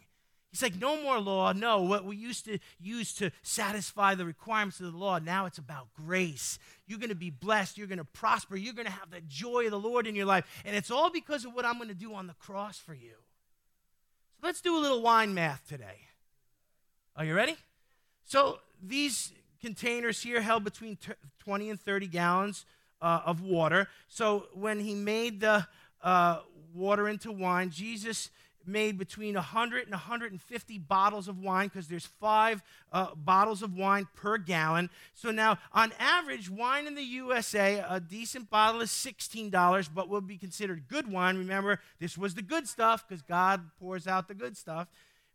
[0.51, 1.51] He's like, no more law.
[1.51, 5.57] No, what we used to use to satisfy the requirements of the law, now it's
[5.57, 6.59] about grace.
[6.85, 7.75] You're going to be blessed.
[7.75, 8.55] You're going to prosper.
[8.55, 10.45] You're going to have the joy of the Lord in your life.
[10.63, 13.15] And it's all because of what I'm going to do on the cross for you.
[14.39, 16.01] So let's do a little wine math today.
[17.15, 17.55] Are you ready?
[18.25, 20.99] So these containers here held between
[21.39, 22.65] 20 and 30 gallons
[23.03, 23.87] uh, of water.
[24.07, 25.67] So when he made the
[26.01, 26.39] uh,
[26.73, 28.31] water into wine, Jesus
[28.65, 32.63] made between 100 and 150 bottles of wine because there's five
[32.93, 34.89] uh, bottles of wine per gallon.
[35.13, 40.21] So now, on average, wine in the USA, a decent bottle is $16, but will
[40.21, 41.37] be considered good wine.
[41.37, 44.87] Remember, this was the good stuff because God pours out the good stuff.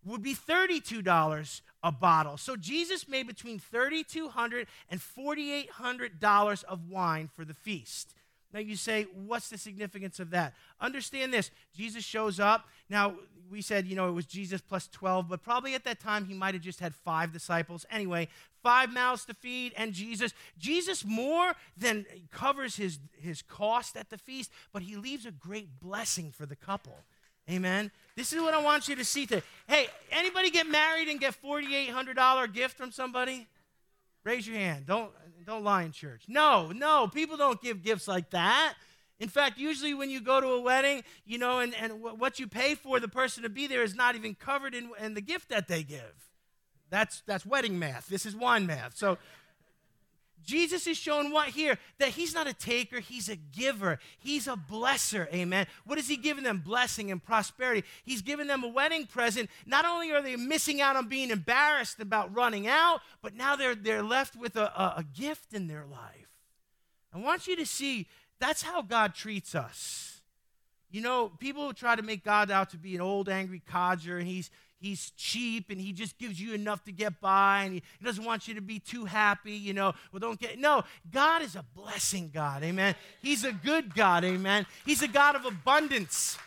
[0.05, 2.37] Would be $32 a bottle.
[2.37, 8.15] So Jesus made between $3,200 and $4,800 of wine for the feast.
[8.53, 10.55] Now you say, what's the significance of that?
[10.81, 12.67] Understand this Jesus shows up.
[12.89, 13.15] Now,
[13.51, 16.35] we said, you know, it was Jesus plus 12, but probably at that time he
[16.35, 17.87] might have just had five disciples.
[17.91, 18.29] Anyway,
[18.63, 20.35] five mouths to feed, and Jesus.
[20.59, 25.81] Jesus more than covers his, his cost at the feast, but he leaves a great
[25.81, 26.99] blessing for the couple.
[27.51, 27.91] Amen.
[28.15, 29.43] This is what I want you to see today.
[29.67, 33.47] Hey, anybody get married and get $4,800 gift from somebody?
[34.25, 34.87] Raise your hand.
[34.87, 35.11] Don't
[35.47, 36.25] don't lie in church.
[36.29, 38.75] No, no, people don't give gifts like that.
[39.19, 42.47] In fact, usually when you go to a wedding, you know, and, and what you
[42.47, 45.49] pay for the person to be there is not even covered in, in the gift
[45.49, 46.29] that they give.
[46.91, 48.09] That's, that's wedding math.
[48.09, 48.97] This is wine math.
[48.97, 49.17] So
[50.45, 51.79] Jesus is showing what here?
[51.99, 53.99] That he's not a taker, he's a giver.
[54.19, 55.67] He's a blesser, amen.
[55.85, 56.59] What is he giving them?
[56.59, 57.85] Blessing and prosperity.
[58.05, 59.51] He's giving them a wedding present.
[59.67, 63.75] Not only are they missing out on being embarrassed about running out, but now they're,
[63.75, 66.29] they're left with a, a, a gift in their life.
[67.13, 68.07] I want you to see
[68.39, 70.21] that's how God treats us.
[70.91, 74.27] You know, people try to make God out to be an old, angry codger, and
[74.27, 78.05] he's he's cheap and he just gives you enough to get by and he, he
[78.05, 79.95] doesn't want you to be too happy, you know.
[80.13, 82.95] Well, don't get, no, God is a blessing God, amen.
[83.23, 84.67] He's a good God, amen.
[84.85, 86.39] He's a God of abundance.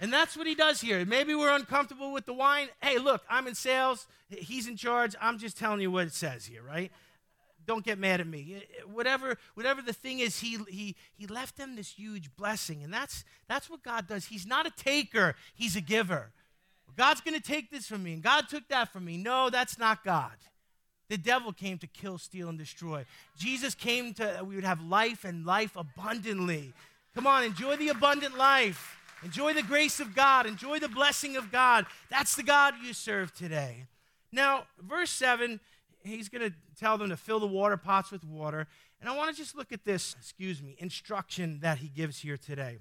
[0.00, 1.04] And that's what he does here.
[1.04, 2.68] Maybe we're uncomfortable with the wine.
[2.80, 4.06] Hey, look, I'm in sales.
[4.30, 5.16] He's in charge.
[5.20, 6.92] I'm just telling you what it says here, right?
[7.68, 8.54] Don't get mad at me.
[8.56, 12.82] Eh, eh, whatever, whatever the thing is, he, he, he left them this huge blessing.
[12.82, 14.24] And that's, that's what God does.
[14.24, 16.32] He's not a taker, He's a giver.
[16.96, 19.18] God's going to take this from me, and God took that from me.
[19.18, 20.32] No, that's not God.
[21.08, 23.04] The devil came to kill, steal, and destroy.
[23.36, 26.72] Jesus came to, we would have life and life abundantly.
[27.14, 28.96] Come on, enjoy the abundant life.
[29.22, 30.46] Enjoy the grace of God.
[30.46, 31.86] Enjoy the blessing of God.
[32.10, 33.84] That's the God you serve today.
[34.32, 35.60] Now, verse 7
[36.08, 38.66] he's going to tell them to fill the water pots with water.
[39.00, 42.36] And I want to just look at this, excuse me, instruction that he gives here
[42.36, 42.78] today.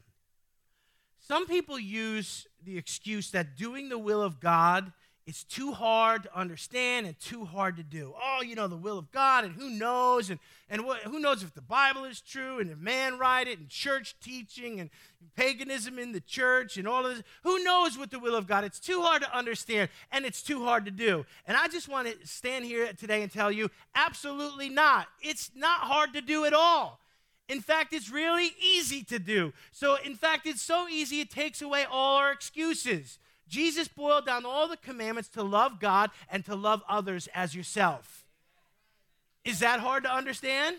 [1.19, 4.93] Some people use the excuse that doing the will of God
[5.27, 8.13] it's too hard to understand and too hard to do.
[8.15, 11.53] Oh, you know, the will of God, and who knows, and, and who knows if
[11.53, 14.89] the Bible is true, and if man write it, and church teaching, and
[15.35, 17.25] paganism in the church, and all of this.
[17.43, 18.63] Who knows what the will of God?
[18.63, 21.25] It's too hard to understand, and it's too hard to do.
[21.45, 25.07] And I just want to stand here today and tell you absolutely not.
[25.21, 27.01] It's not hard to do at all.
[27.49, 29.51] In fact, it's really easy to do.
[29.73, 33.19] So, in fact, it's so easy, it takes away all our excuses.
[33.47, 38.25] Jesus boiled down all the commandments to love God and to love others as yourself.
[39.45, 40.77] Is that hard to understand?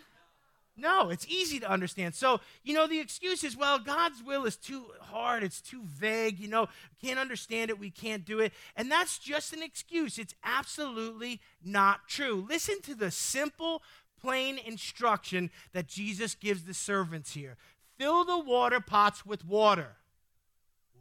[0.77, 2.15] No, it's easy to understand.
[2.15, 6.39] So, you know, the excuse is, well, God's will is too hard, it's too vague,
[6.39, 6.69] you know,
[7.03, 8.53] can't understand it, we can't do it.
[8.77, 10.19] And that's just an excuse.
[10.19, 12.47] It's absolutely not true.
[12.49, 13.83] Listen to the simple,
[14.21, 17.57] plain instruction that Jesus gives the servants here
[17.99, 19.97] fill the water pots with water.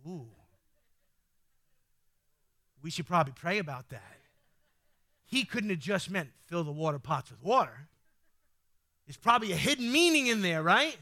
[0.08, 0.26] Ooh.
[2.88, 4.18] We should probably pray about that.
[5.26, 7.90] He couldn't have just meant fill the water pots with water.
[9.06, 10.98] There's probably a hidden meaning in there, right?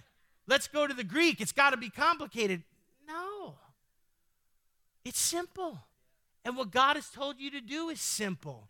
[0.48, 1.40] Let's go to the Greek.
[1.42, 2.64] It's got to be complicated.
[3.08, 3.54] No.
[5.04, 5.78] It's simple.
[6.44, 8.68] And what God has told you to do is simple.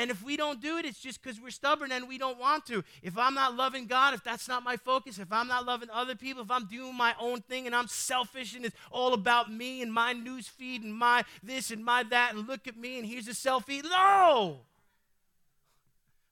[0.00, 2.64] And if we don't do it, it's just because we're stubborn and we don't want
[2.68, 2.82] to.
[3.02, 6.14] If I'm not loving God, if that's not my focus, if I'm not loving other
[6.14, 9.82] people, if I'm doing my own thing and I'm selfish and it's all about me
[9.82, 13.06] and my news feed and my this and my that, and look at me and
[13.06, 13.84] here's a selfie.
[13.84, 14.60] No!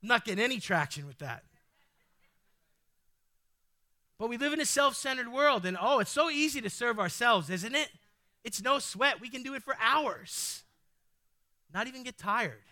[0.02, 1.44] I'm not getting any traction with that.
[4.18, 6.98] But we live in a self centered world, and oh, it's so easy to serve
[6.98, 7.90] ourselves, isn't it?
[8.44, 9.20] It's no sweat.
[9.20, 10.62] We can do it for hours,
[11.74, 12.62] not even get tired.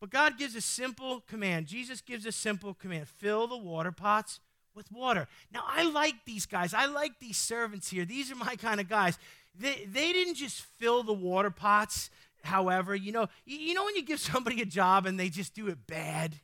[0.00, 1.66] But God gives a simple command.
[1.66, 4.40] Jesus gives a simple command fill the water pots
[4.74, 5.28] with water.
[5.52, 6.72] Now, I like these guys.
[6.72, 8.04] I like these servants here.
[8.04, 9.18] These are my kind of guys.
[9.58, 12.10] They, they didn't just fill the water pots,
[12.42, 12.94] however.
[12.94, 15.68] You know, you, you know when you give somebody a job and they just do
[15.68, 16.34] it bad?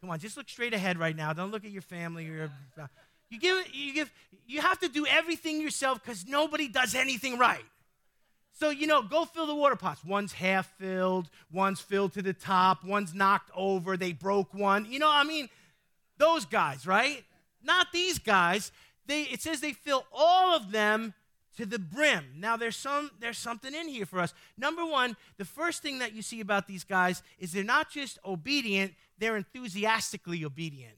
[0.00, 1.32] Come on, just look straight ahead right now.
[1.32, 2.86] Don't look at your family or your, uh,
[3.30, 4.12] you give you give
[4.46, 7.64] you have to do everything yourself because nobody does anything right.
[8.56, 10.04] So, you know, go fill the water pots.
[10.04, 14.86] One's half filled, one's filled to the top, one's knocked over, they broke one.
[14.88, 15.48] You know, I mean,
[16.18, 17.24] those guys, right?
[17.62, 18.70] Not these guys.
[19.06, 21.14] they, it says they fill all of them
[21.56, 22.24] to the brim.
[22.36, 24.34] Now there's some there's something in here for us.
[24.56, 28.18] Number 1, the first thing that you see about these guys is they're not just
[28.24, 30.94] obedient, they're enthusiastically obedient.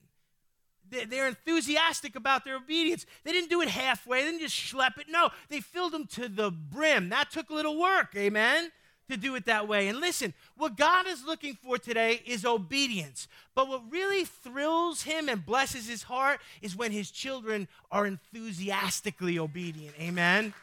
[0.90, 3.06] They're enthusiastic about their obedience.
[3.24, 4.22] They didn't do it halfway.
[4.22, 5.06] They didn't just schlep it.
[5.08, 7.08] No, they filled them to the brim.
[7.08, 8.70] That took a little work, amen,
[9.10, 9.88] to do it that way.
[9.88, 13.28] And listen, what God is looking for today is obedience.
[13.54, 19.38] But what really thrills him and blesses his heart is when his children are enthusiastically
[19.38, 20.54] obedient, amen.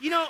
[0.00, 0.26] You know,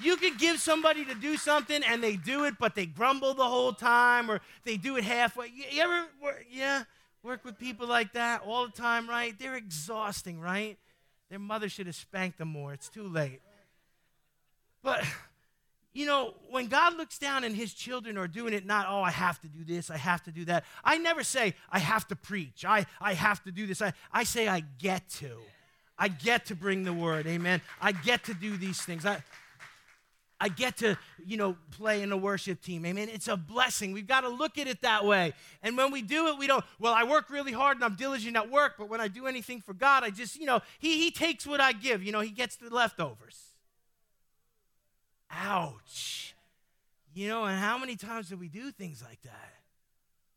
[0.00, 3.44] you could give somebody to do something and they do it, but they grumble the
[3.44, 5.48] whole time or they do it halfway.
[5.48, 6.06] You ever,
[6.50, 6.84] yeah?
[7.22, 9.38] Work with people like that all the time, right?
[9.38, 10.76] They're exhausting, right?
[11.30, 12.72] Their mother should have spanked them more.
[12.72, 13.40] It's too late.
[14.82, 15.04] But,
[15.92, 19.12] you know, when God looks down and his children are doing it, not, oh, I
[19.12, 20.64] have to do this, I have to do that.
[20.82, 23.80] I never say, I have to preach, I, I have to do this.
[23.80, 25.38] I, I say, I get to.
[25.96, 27.60] I get to bring the word, amen.
[27.80, 29.06] I get to do these things.
[29.06, 29.22] I,
[30.42, 32.84] I get to, you know, play in the worship team.
[32.84, 33.08] Amen.
[33.08, 33.92] It's a blessing.
[33.92, 35.34] We've got to look at it that way.
[35.62, 38.36] And when we do it, we don't, well, I work really hard and I'm diligent
[38.36, 41.12] at work, but when I do anything for God, I just, you know, He, he
[41.12, 42.02] takes what I give.
[42.02, 43.40] You know, He gets the leftovers.
[45.30, 46.34] Ouch.
[47.14, 49.54] You know, and how many times do we do things like that?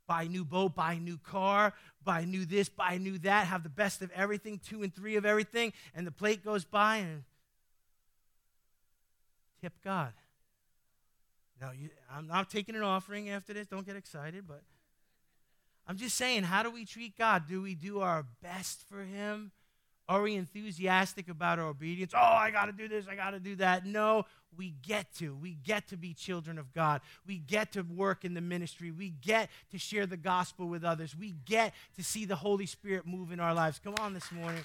[0.05, 3.17] Buy a new boat, buy a new car, buy a new this, buy a new
[3.19, 6.63] that, have the best of everything, two and three of everything, and the plate goes
[6.63, 7.23] by and
[9.83, 10.13] God.
[11.61, 13.67] Now, you, I'm not taking an offering after this.
[13.67, 14.61] Don't get excited, but
[15.87, 17.47] I'm just saying, how do we treat God?
[17.47, 19.51] Do we do our best for Him?
[20.07, 22.13] Are we enthusiastic about our obedience?
[22.15, 23.85] Oh, I got to do this, I got to do that.
[23.85, 24.25] No,
[24.55, 25.35] we get to.
[25.35, 27.01] We get to be children of God.
[27.25, 28.91] We get to work in the ministry.
[28.91, 31.15] We get to share the gospel with others.
[31.15, 33.79] We get to see the Holy Spirit move in our lives.
[33.83, 34.63] Come on this morning.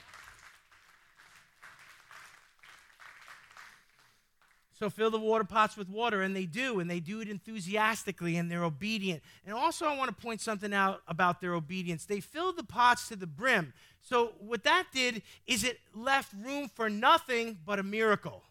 [4.81, 8.39] So fill the water pots with water, and they do, and they do it enthusiastically,
[8.39, 9.23] and they're obedient.
[9.45, 12.07] And also, I want to point something out about their obedience.
[12.07, 13.75] They filled the pots to the brim.
[14.01, 18.43] So, what that did is it left room for nothing but a miracle.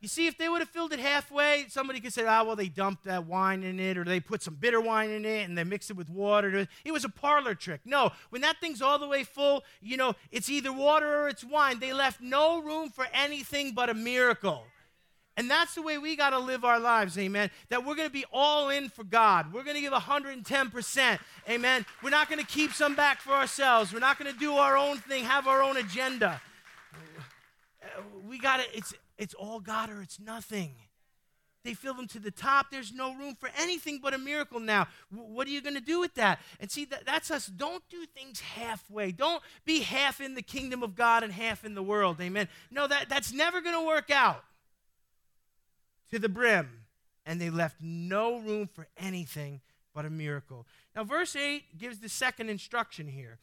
[0.00, 2.68] You see, if they would have filled it halfway, somebody could say, oh, well, they
[2.68, 5.64] dumped that wine in it, or they put some bitter wine in it, and they
[5.64, 6.68] mixed it with water.
[6.84, 7.80] It was a parlor trick.
[7.84, 11.42] No, when that thing's all the way full, you know, it's either water or it's
[11.42, 11.80] wine.
[11.80, 14.64] They left no room for anything but a miracle.
[15.36, 17.50] And that's the way we got to live our lives, amen.
[17.68, 19.52] That we're going to be all in for God.
[19.52, 21.86] We're going to give 110%, amen.
[22.02, 23.92] We're not going to keep some back for ourselves.
[23.92, 26.40] We're not going to do our own thing, have our own agenda.
[28.28, 30.74] We got to, it's, it's all God or it's nothing.
[31.62, 32.70] They fill them to the top.
[32.70, 34.88] There's no room for anything but a miracle now.
[35.10, 36.40] what are you going to do with that?
[36.58, 37.46] And see, that, that's us.
[37.46, 39.12] Don't do things halfway.
[39.12, 42.18] Don't be half in the kingdom of God and half in the world.
[42.20, 42.48] Amen.
[42.70, 44.42] No, that, that's never going to work out
[46.10, 46.84] to the brim,
[47.24, 49.60] and they left no room for anything
[49.94, 50.66] but a miracle.
[50.94, 53.38] Now, verse 8 gives the second instruction here.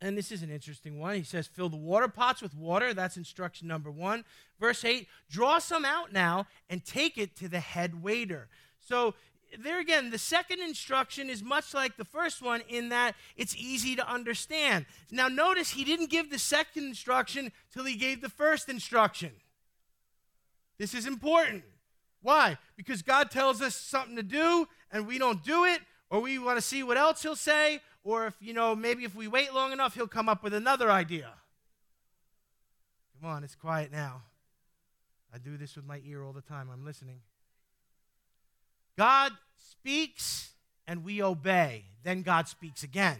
[0.00, 1.14] And this is an interesting one.
[1.14, 2.92] He says, Fill the water pots with water.
[2.92, 4.24] That's instruction number one.
[4.58, 8.48] Verse 8 Draw some out now and take it to the head waiter.
[8.80, 9.14] So,
[9.62, 13.94] there again, the second instruction is much like the first one in that it's easy
[13.96, 14.86] to understand.
[15.10, 19.32] Now, notice he didn't give the second instruction till he gave the first instruction.
[20.82, 21.62] This is important.
[22.22, 22.58] Why?
[22.76, 26.58] Because God tells us something to do and we don't do it, or we want
[26.58, 29.70] to see what else He'll say, or if, you know, maybe if we wait long
[29.70, 31.34] enough, He'll come up with another idea.
[33.20, 34.22] Come on, it's quiet now.
[35.32, 36.68] I do this with my ear all the time.
[36.68, 37.20] I'm listening.
[38.98, 40.50] God speaks
[40.88, 41.84] and we obey.
[42.02, 43.18] Then God speaks again.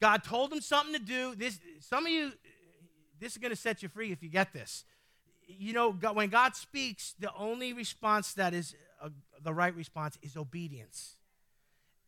[0.00, 1.34] God told him something to do.
[1.34, 2.30] This, some of you,
[3.18, 4.84] this is going to set you free if you get this
[5.46, 9.08] you know, when God speaks, the only response that is uh,
[9.42, 11.16] the right response is obedience.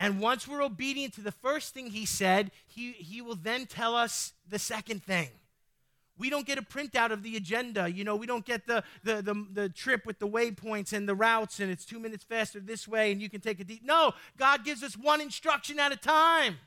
[0.01, 3.97] And once we're obedient to the first thing he said, he, he will then tell
[3.97, 5.29] us the second thing.
[6.19, 7.89] We don't get a printout of the agenda.
[7.89, 11.15] You know, we don't get the, the, the, the, trip with the waypoints and the
[11.15, 13.85] routes, and it's two minutes faster this way, and you can take a deep.
[13.85, 16.59] No, God gives us one instruction at a time.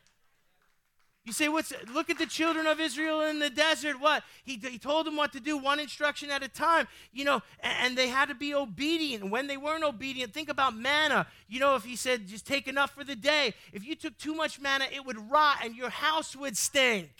[1.24, 4.00] You say, what's look at the children of Israel in the desert.
[4.00, 4.24] What?
[4.44, 6.88] He, he told them what to do, one instruction at a time.
[7.12, 9.30] You know, and, and they had to be obedient.
[9.30, 11.28] When they weren't obedient, think about manna.
[11.48, 14.34] You know, if he said, just take enough for the day, if you took too
[14.34, 17.12] much manna, it would rot and your house would stink.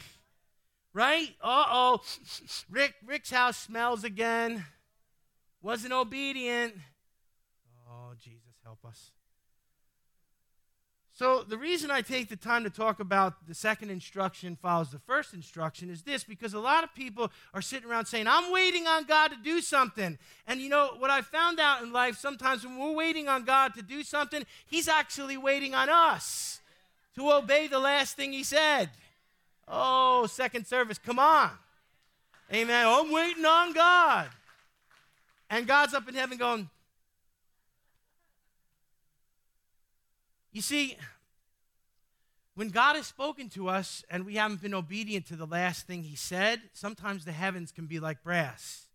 [0.94, 1.30] Right?
[1.42, 2.02] Uh-oh.
[2.72, 4.66] Rick, Rick's house smells again.
[5.62, 6.74] Wasn't obedient.
[7.88, 9.12] Oh, Jesus, help us.
[11.22, 14.98] So, the reason I take the time to talk about the second instruction follows the
[14.98, 18.88] first instruction is this because a lot of people are sitting around saying, I'm waiting
[18.88, 20.18] on God to do something.
[20.48, 23.76] And you know, what I found out in life, sometimes when we're waiting on God
[23.76, 26.60] to do something, He's actually waiting on us
[27.14, 28.90] to obey the last thing He said.
[29.68, 31.52] Oh, second service, come on.
[32.52, 32.84] Amen.
[32.88, 34.28] Oh, I'm waiting on God.
[35.52, 36.68] And God's up in heaven going,
[40.52, 40.98] You see,
[42.62, 46.04] when God has spoken to us and we haven't been obedient to the last thing
[46.04, 48.86] he said, sometimes the heavens can be like brass.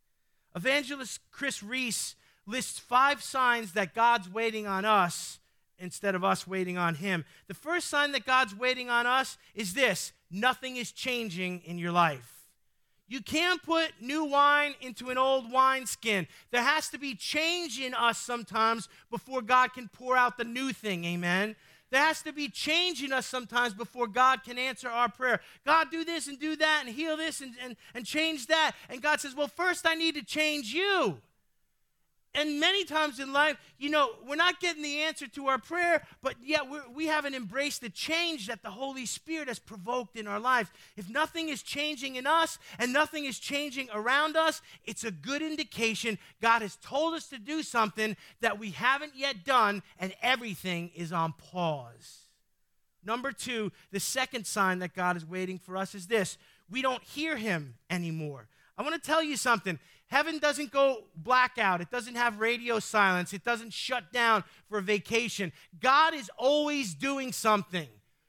[0.54, 2.14] Evangelist Chris Reese
[2.46, 5.40] lists five signs that God's waiting on us
[5.80, 7.24] instead of us waiting on him.
[7.48, 11.90] The first sign that God's waiting on us is this nothing is changing in your
[11.90, 12.36] life.
[13.08, 16.28] You can't put new wine into an old wineskin.
[16.52, 20.72] There has to be change in us sometimes before God can pour out the new
[20.72, 21.04] thing.
[21.04, 21.56] Amen.
[21.90, 25.40] There has to be change in us sometimes before God can answer our prayer.
[25.64, 28.72] God, do this and do that and heal this and, and, and change that.
[28.88, 31.18] And God says, Well, first I need to change you
[32.36, 36.02] and many times in life, you know, we're not getting the answer to our prayer,
[36.22, 36.64] but yet
[36.94, 40.70] we have not embraced the change that the Holy Spirit has provoked in our lives.
[40.98, 45.40] If nothing is changing in us and nothing is changing around us, it's a good
[45.40, 50.90] indication God has told us to do something that we haven't yet done, and everything
[50.94, 52.18] is on pause.
[53.02, 56.36] Number two, the second sign that God is waiting for us is this
[56.68, 58.48] we don't hear Him anymore.
[58.76, 59.78] I want to tell you something.
[60.08, 61.80] Heaven doesn't go blackout.
[61.80, 63.32] It doesn't have radio silence.
[63.32, 65.52] It doesn't shut down for vacation.
[65.80, 67.88] God is always doing something.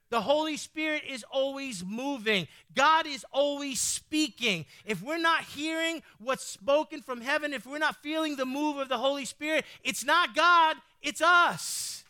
[0.10, 2.48] The Holy Spirit is always moving.
[2.74, 4.66] God is always speaking.
[4.86, 8.88] If we're not hearing what's spoken from heaven, if we're not feeling the move of
[8.88, 12.06] the Holy Spirit, it's not God, it's us.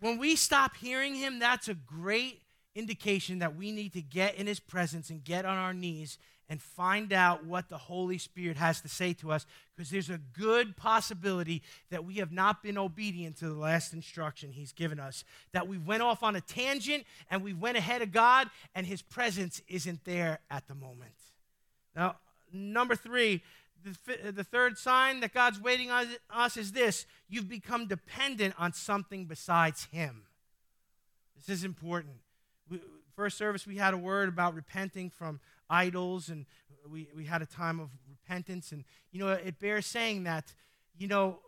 [0.00, 2.40] When we stop hearing Him, that's a great
[2.74, 6.18] indication that we need to get in his presence and get on our knees
[6.48, 9.46] and find out what the Holy Spirit has to say to us
[9.76, 14.50] because there's a good possibility that we have not been obedient to the last instruction
[14.50, 15.24] he's given us.
[15.52, 19.00] That we went off on a tangent and we went ahead of God and his
[19.00, 21.14] presence isn't there at the moment.
[21.94, 22.16] Now,
[22.52, 23.42] number three,
[23.84, 28.72] the, the third sign that God's waiting on us is this you've become dependent on
[28.72, 30.24] something besides him.
[31.36, 32.16] This is important
[33.14, 36.46] first service, we had a word about repenting from idols, and
[36.90, 38.72] we, we had a time of repentance.
[38.72, 40.52] And, you know, it bears saying that,
[40.98, 41.40] you know,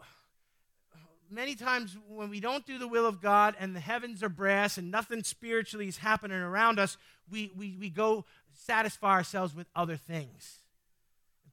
[1.31, 4.79] many times when we don't do the will of God and the heavens are brass
[4.79, 6.97] and nothing spiritually is happening around us,
[7.31, 10.59] we, we, we go satisfy ourselves with other things.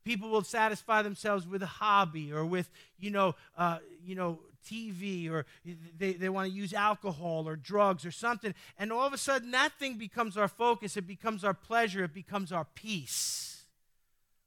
[0.03, 5.29] People will satisfy themselves with a hobby or with, you know, uh, you know, TV
[5.29, 5.45] or
[5.97, 8.53] they, they want to use alcohol or drugs or something.
[8.77, 10.97] And all of a sudden, that thing becomes our focus.
[10.97, 12.03] It becomes our pleasure.
[12.03, 13.49] It becomes our peace.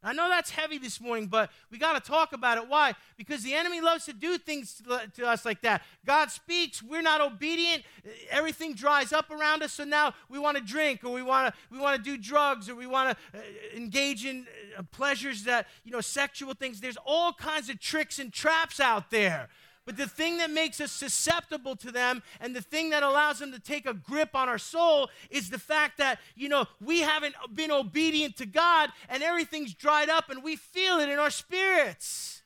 [0.04, 2.68] I know that's heavy this morning, but we got to talk about it.
[2.68, 2.94] Why?
[3.16, 5.82] Because the enemy loves to do things to, to, us like that.
[6.04, 7.84] God speaks, we're not obedient,
[8.28, 11.60] everything dries up around us, so now we want to drink or we want to
[11.70, 13.42] we want to do drugs or we want to uh,
[13.76, 14.44] engage in
[14.76, 16.80] uh, pleasures that, you know, sexual things.
[16.80, 19.48] There's all kinds of tricks and traps out there.
[19.84, 23.50] But the thing that makes us susceptible to them and the thing that allows them
[23.52, 27.34] to take a grip on our soul is the fact that, you know, we haven't
[27.52, 32.42] been obedient to God and everything's dried up and we feel it in our spirits.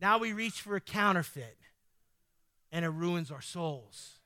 [0.00, 1.56] Now we reach for a counterfeit
[2.70, 4.20] and it ruins our souls.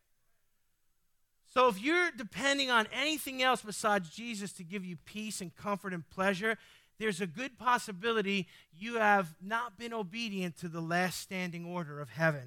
[1.55, 5.95] So if you're depending on anything else besides Jesus to give you peace and comfort
[5.95, 6.59] and pleasure,
[6.99, 12.11] there's a good possibility you have not been obedient to the last standing order of
[12.11, 12.43] heaven.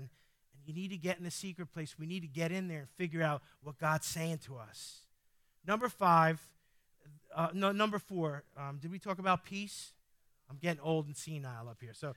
[0.53, 1.99] And you need to get in the secret place.
[1.99, 5.01] We need to get in there and figure out what God's saying to us.
[5.65, 6.41] Number five,
[7.35, 9.91] uh, no, number four, um, did we talk about peace?
[10.49, 11.93] I'm getting old and senile up here.
[11.93, 12.15] So,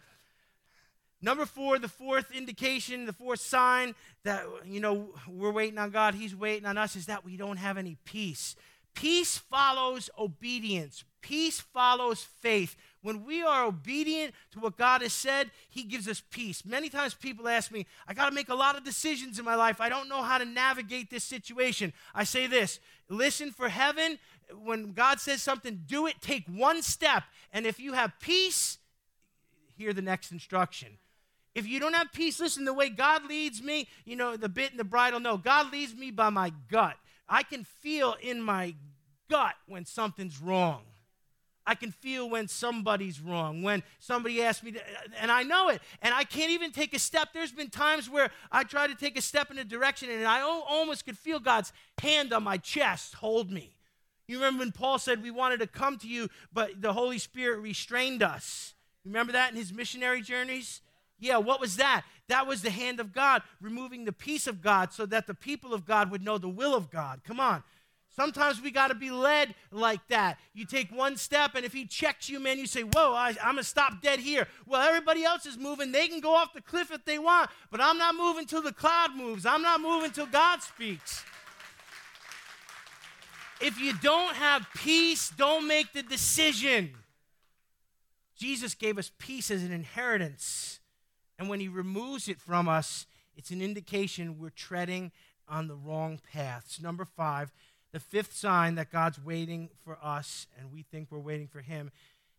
[1.21, 6.15] number four, the fourth indication, the fourth sign that, you know, we're waiting on God,
[6.15, 8.55] He's waiting on us, is that we don't have any peace.
[8.95, 11.05] Peace follows obedience.
[11.21, 12.77] Peace follows faith.
[13.03, 16.65] When we are obedient to what God has said, He gives us peace.
[16.65, 19.55] Many times people ask me, I got to make a lot of decisions in my
[19.55, 19.81] life.
[19.81, 21.93] I don't know how to navigate this situation.
[22.15, 24.19] I say this listen for heaven.
[24.65, 26.21] When God says something, do it.
[26.21, 27.23] Take one step.
[27.53, 28.79] And if you have peace,
[29.77, 30.99] hear the next instruction.
[31.55, 34.71] If you don't have peace, listen, the way God leads me, you know, the bit
[34.71, 35.37] and the bridle, no.
[35.37, 36.97] God leads me by my gut.
[37.31, 38.75] I can feel in my
[39.31, 40.83] gut when something's wrong.
[41.67, 44.81] I can feel when somebody's wrong, when somebody asks me to,
[45.21, 47.29] and I know it, and I can't even take a step.
[47.33, 50.41] There's been times where I try to take a step in a direction, and I
[50.41, 51.73] almost could feel God's
[52.03, 53.77] hand on my chest hold me.
[54.27, 57.61] You remember when Paul said we wanted to come to you, but the Holy Spirit
[57.61, 58.75] restrained us.
[59.05, 60.81] Remember that in his missionary journeys?
[61.21, 62.05] Yeah, what was that?
[62.29, 65.75] That was the hand of God removing the peace of God so that the people
[65.75, 67.21] of God would know the will of God.
[67.25, 67.63] Come on.
[68.17, 70.39] Sometimes we got to be led like that.
[70.53, 73.37] You take one step, and if he checks you, man, you say, Whoa, I, am
[73.37, 74.49] going to stop dead here.
[74.67, 75.93] Well, everybody else is moving.
[75.93, 78.73] They can go off the cliff if they want, but I'm not moving till the
[78.73, 79.47] cloud moves.
[79.47, 81.25] I'm not moving till God speaks.
[83.61, 86.95] If you don't have peace, don't make the decision.
[88.37, 90.80] Jesus gave us peace as an inheritance.
[91.41, 95.11] And when he removes it from us, it's an indication we're treading
[95.49, 96.83] on the wrong paths.
[96.83, 97.51] Number five,
[97.93, 101.93] the fifth sign that God's waiting for us and we think we're waiting for him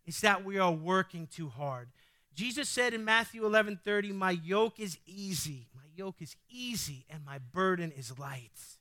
[0.05, 1.89] is that we are working too hard.
[2.35, 5.67] Jesus said in Matthew 11:30, "My yoke is easy.
[5.73, 8.77] My yoke is easy and my burden is light."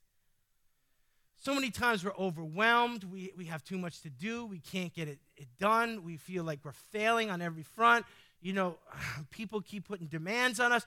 [1.35, 3.03] So many times we're overwhelmed.
[3.05, 4.45] We, we have too much to do.
[4.45, 6.03] We can't get it, it done.
[6.03, 8.05] We feel like we're failing on every front.
[8.41, 8.77] You know,
[9.29, 10.85] people keep putting demands on us.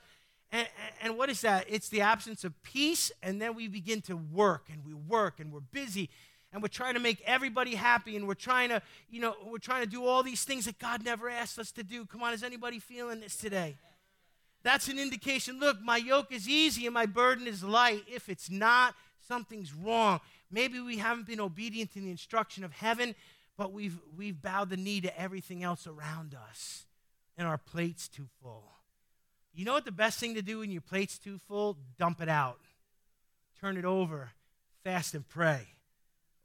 [0.51, 0.67] And,
[1.01, 1.65] and what is that?
[1.67, 5.51] It's the absence of peace, and then we begin to work, and we work, and
[5.51, 6.09] we're busy,
[6.53, 9.83] and we're trying to make everybody happy, and we're trying to, you know, we're trying
[9.83, 12.05] to do all these things that God never asked us to do.
[12.05, 13.75] Come on, is anybody feeling this today?
[14.65, 15.59] That's an indication.
[15.59, 18.03] Look, my yoke is easy and my burden is light.
[18.07, 18.95] If it's not,
[19.27, 20.21] something's wrong.
[20.49, 23.13] Maybe we haven't been obedient to the instruction of heaven,
[23.57, 26.85] but we've, we've bowed the knee to everything else around us,
[27.37, 28.71] and our plate's too full.
[29.53, 31.77] You know what the best thing to do when your plate's too full?
[31.97, 32.59] Dump it out.
[33.59, 34.31] Turn it over.
[34.83, 35.67] Fast and pray.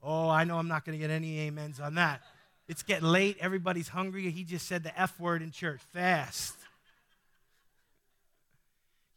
[0.02, 2.22] Oh, I know I'm not going to get any amens on that.
[2.68, 3.36] It's getting late.
[3.40, 4.30] Everybody's hungry.
[4.30, 6.54] He just said the F word in church fast.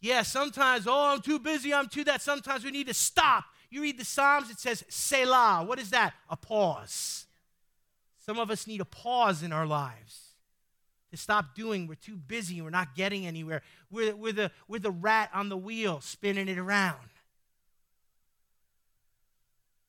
[0.02, 1.74] Yeah, sometimes, oh, I'm too busy.
[1.74, 2.22] I'm too that.
[2.22, 3.46] Sometimes we need to stop.
[3.70, 5.64] You read the Psalms, it says Selah.
[5.66, 6.14] What is that?
[6.30, 7.26] A pause.
[8.26, 10.23] Some of us need a pause in our lives
[11.14, 11.86] to stop doing.
[11.86, 12.60] We're too busy.
[12.60, 13.62] We're not getting anywhere.
[13.92, 16.98] We're, we're, the, we're the rat on the wheel spinning it around.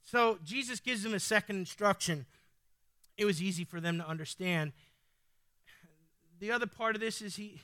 [0.02, 2.26] So Jesus gives them a second instruction.
[3.16, 4.72] It was easy for them to understand.
[6.40, 7.62] The other part of this is he,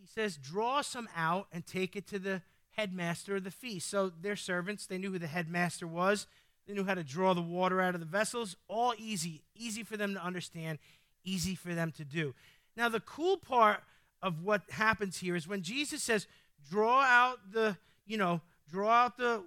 [0.00, 2.42] he says, draw some out and take it to the
[2.76, 3.90] headmaster of the feast.
[3.90, 6.28] So their servants, they knew who the headmaster was.
[6.68, 8.54] They knew how to draw the water out of the vessels.
[8.68, 10.78] All easy, easy for them to understand,
[11.24, 12.34] easy for them to do.
[12.76, 13.82] Now, the cool part
[14.22, 16.26] of what happens here is when Jesus says,
[16.70, 18.40] draw out the, you know,
[18.70, 19.42] draw out the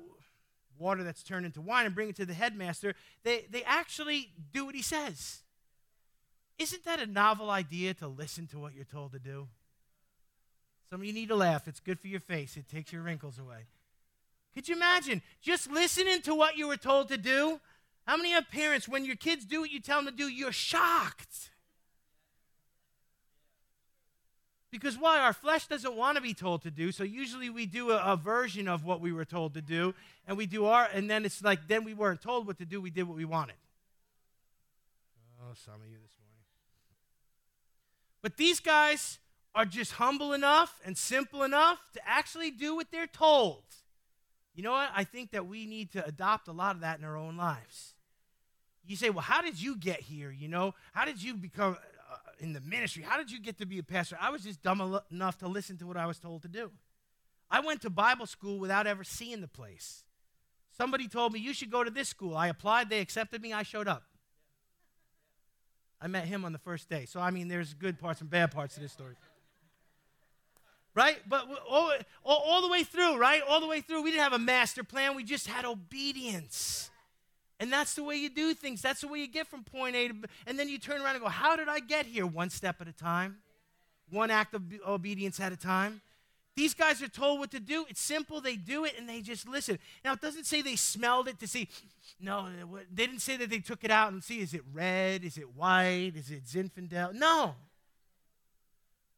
[0.78, 4.66] water that's turned into wine and bring it to the headmaster, they, they actually do
[4.66, 5.42] what he says.
[6.60, 9.48] Isn't that a novel idea to listen to what you're told to do?
[10.90, 11.68] Some of you need to laugh.
[11.68, 13.66] It's good for your face, it takes your wrinkles away.
[14.54, 17.60] Could you imagine just listening to what you were told to do?
[18.06, 20.52] How many have parents, when your kids do what you tell them to do, you're
[20.52, 21.50] shocked?
[24.74, 25.20] Because why?
[25.20, 28.18] Our flesh doesn't want to be told to do, so usually we do a, a,
[28.18, 29.94] version of what we were told to do,
[30.28, 32.82] and we do our, and then it's like, then we weren't told what to do,
[32.82, 33.54] we did what we wanted.
[35.40, 36.42] Oh, some of you this morning.
[38.24, 39.20] But these guys
[39.54, 43.62] are just humble enough and simple enough to actually do what they're told.
[44.56, 44.90] You know what?
[44.96, 47.94] I think that we need to adopt a lot of that in our own lives.
[48.88, 50.32] You say, well, how did you get here?
[50.32, 51.78] You know, how did you become
[52.44, 53.02] in the ministry.
[53.02, 54.18] How did you get to be a pastor?
[54.20, 56.72] I was just dumb enough to listen to what I was told to do.
[57.50, 60.04] I went to Bible school without ever seeing the place.
[60.78, 62.36] Somebody told me, You should go to this school.
[62.36, 64.04] I applied, they accepted me, I showed up.
[66.02, 67.06] I met him on the first day.
[67.06, 69.16] So, I mean, there's good parts and bad parts to this story.
[70.94, 71.18] Right?
[71.28, 71.94] But all,
[72.26, 73.42] all, all the way through, right?
[73.48, 76.92] All the way through, we didn't have a master plan, we just had obedience.
[77.64, 78.82] And that's the way you do things.
[78.82, 80.28] That's the way you get from point A to B.
[80.46, 82.28] And then you turn around and go, How did I get here?
[82.28, 83.38] One step at a time,
[84.10, 86.02] one act of obedience at a time.
[86.58, 87.86] These guys are told what to do.
[87.88, 88.42] It's simple.
[88.42, 89.80] They do it and they just listen.
[90.04, 91.70] Now, it doesn't say they smelled it to see.
[92.20, 92.50] No,
[92.94, 95.24] they didn't say that they took it out and see is it red?
[95.24, 96.12] Is it white?
[96.18, 97.14] Is it Zinfandel?
[97.14, 97.56] No.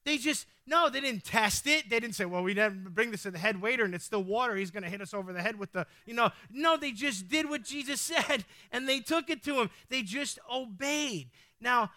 [0.05, 1.89] They just, no, they didn't test it.
[1.89, 4.23] They didn't say, well, we didn't bring this to the head waiter and it's still
[4.23, 4.55] water.
[4.55, 6.29] He's going to hit us over the head with the, you know.
[6.51, 7.99] No, they just did what Jesus
[8.29, 9.69] said and they took it to him.
[9.89, 11.29] They just obeyed.
[11.59, 11.91] Now,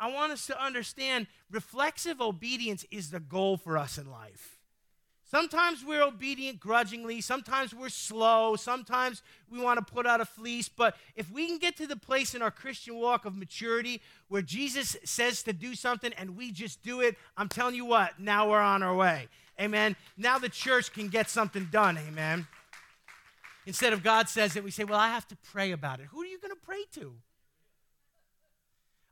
[0.00, 4.59] I want us to understand reflexive obedience is the goal for us in life.
[5.30, 7.20] Sometimes we're obedient grudgingly.
[7.20, 8.56] Sometimes we're slow.
[8.56, 10.68] Sometimes we want to put out a fleece.
[10.68, 14.42] But if we can get to the place in our Christian walk of maturity where
[14.42, 18.50] Jesus says to do something and we just do it, I'm telling you what, now
[18.50, 19.28] we're on our way.
[19.60, 19.94] Amen.
[20.16, 21.96] Now the church can get something done.
[21.96, 22.48] Amen.
[23.66, 26.06] Instead of God says it, we say, well, I have to pray about it.
[26.06, 27.12] Who are you going to pray to?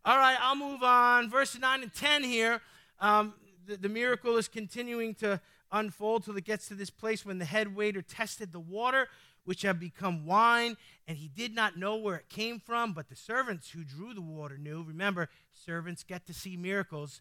[0.05, 1.31] All right, I'll move on.
[1.31, 2.61] Verse 9 and 10 here.
[2.99, 3.35] Um,
[3.69, 5.41] the, the miracle is continuing to
[5.73, 9.09] unfold till it gets to this place when the head waiter tested the water,
[9.45, 13.17] which had become wine, and he did not know where it came from, but the
[13.17, 14.83] servants who drew the water knew.
[14.83, 17.21] Remember, servants get to see miracles.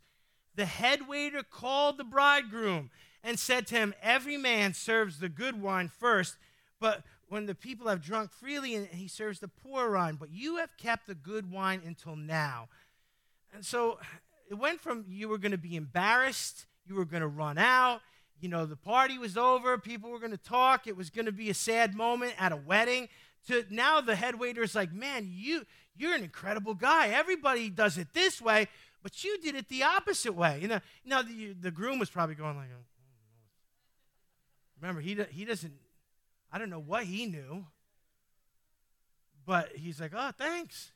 [0.55, 2.89] The head waiter called the bridegroom
[3.23, 6.37] and said to him, Every man serves the good wine first,
[6.79, 10.57] but when the people have drunk freely, and he serves the poor wine, but you
[10.57, 12.69] have kept the good wine until now.
[13.53, 13.99] And so
[14.49, 18.01] it went from you were going to be embarrassed, you were going to run out,
[18.39, 21.31] you know, the party was over, people were going to talk, it was going to
[21.31, 23.09] be a sad moment at a wedding.
[23.47, 25.65] To now the head waiter is like, man, you
[25.95, 27.09] you're an incredible guy.
[27.09, 28.67] Everybody does it this way,
[29.01, 30.59] but you did it the opposite way.
[30.61, 32.67] You know, now the, the groom was probably going like,
[34.79, 35.73] remember he he doesn't,
[36.51, 37.65] I don't know what he knew,
[39.45, 40.91] but he's like, oh, thanks.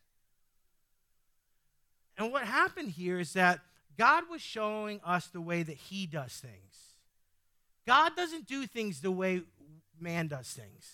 [2.17, 3.61] And what happened here is that
[3.97, 6.90] God was showing us the way that He does things.
[7.85, 9.41] God doesn't do things the way
[9.99, 10.91] man does things.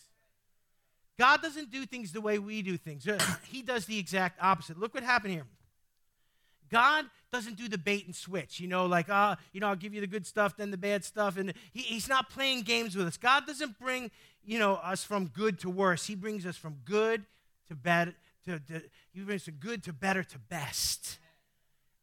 [1.18, 3.08] God doesn't do things the way we do things.
[3.44, 4.80] he does the exact opposite.
[4.80, 5.46] Look what happened here.
[6.70, 9.76] God doesn't do the bait and switch, you know, like, ah, uh, you know, I'll
[9.76, 11.38] give you the good stuff, then the bad stuff.
[11.38, 13.18] And he, he's not playing games with us.
[13.18, 14.12] God doesn't bring,
[14.44, 16.06] you know, us from good to worse.
[16.06, 17.26] He brings us from good
[17.68, 18.16] to bad,
[18.46, 18.82] to, to
[19.14, 21.20] he brings from good to better to best.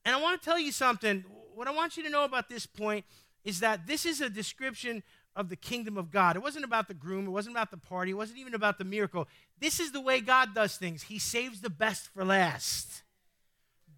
[0.05, 1.25] And I want to tell you something.
[1.55, 3.05] What I want you to know about this point
[3.45, 5.03] is that this is a description
[5.37, 6.37] of the kingdom of God.
[6.37, 8.85] It wasn't about the groom, it wasn't about the party, it wasn't even about the
[8.85, 9.29] miracle.
[9.61, 11.05] This is the way God does things.
[11.05, 13.03] He saves the best for last.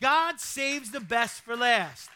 [0.01, 2.11] God saves the best for last.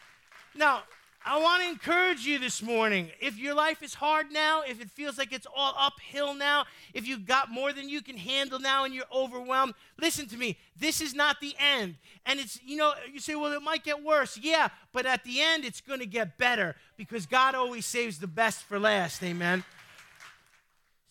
[0.55, 0.83] Now,
[1.23, 3.11] I want to encourage you this morning.
[3.19, 6.65] If your life is hard now, if it feels like it's all uphill now,
[6.95, 10.57] if you've got more than you can handle now and you're overwhelmed, listen to me.
[10.75, 11.95] This is not the end.
[12.25, 14.39] And it's, you know, you say, well, it might get worse.
[14.41, 18.27] Yeah, but at the end, it's going to get better because God always saves the
[18.27, 19.21] best for last.
[19.23, 19.63] Amen.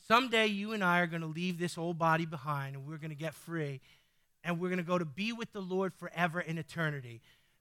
[0.08, 3.11] Someday, you and I are going to leave this old body behind and we're going
[3.11, 3.80] to get free
[4.42, 7.20] and we're going to go to be with the Lord forever in eternity.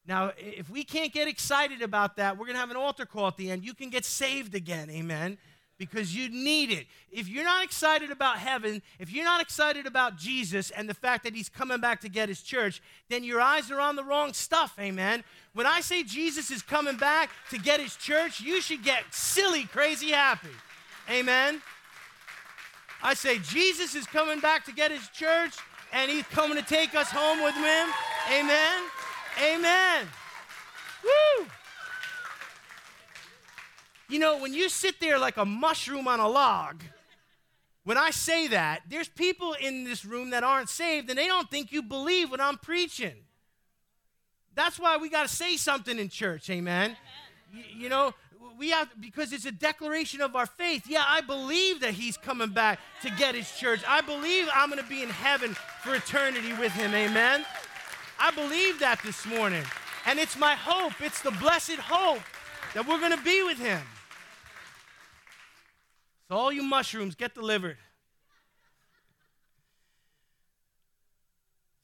[0.09, 3.27] Now, if we can't get excited about that, we're going to have an altar call
[3.27, 3.63] at the end.
[3.63, 5.37] You can get saved again, amen,
[5.77, 6.87] because you need it.
[7.11, 11.25] If you're not excited about heaven, if you're not excited about Jesus and the fact
[11.25, 14.33] that he's coming back to get his church, then your eyes are on the wrong
[14.33, 15.23] stuff, amen.
[15.53, 19.65] When I say Jesus is coming back to get his church, you should get silly,
[19.65, 20.49] crazy happy,
[21.07, 21.61] amen.
[23.03, 25.53] I say Jesus is coming back to get his church
[25.93, 27.89] and he's coming to take us home with him,
[28.33, 28.81] amen.
[29.37, 30.07] Amen.
[31.03, 31.45] Woo!
[34.09, 36.83] You know, when you sit there like a mushroom on a log,
[37.83, 41.49] when I say that, there's people in this room that aren't saved and they don't
[41.49, 43.15] think you believe what I'm preaching.
[44.55, 46.97] That's why we got to say something in church, amen.
[47.53, 48.13] You, you know,
[48.57, 50.83] we have because it's a declaration of our faith.
[50.87, 53.81] Yeah, I believe that he's coming back to get his church.
[53.87, 56.93] I believe I'm going to be in heaven for eternity with him.
[56.93, 57.45] Amen.
[58.19, 59.63] I believe that this morning.
[60.05, 62.21] And it's my hope, it's the blessed hope
[62.73, 63.81] that we're going to be with him.
[66.27, 67.77] So, all you mushrooms, get delivered.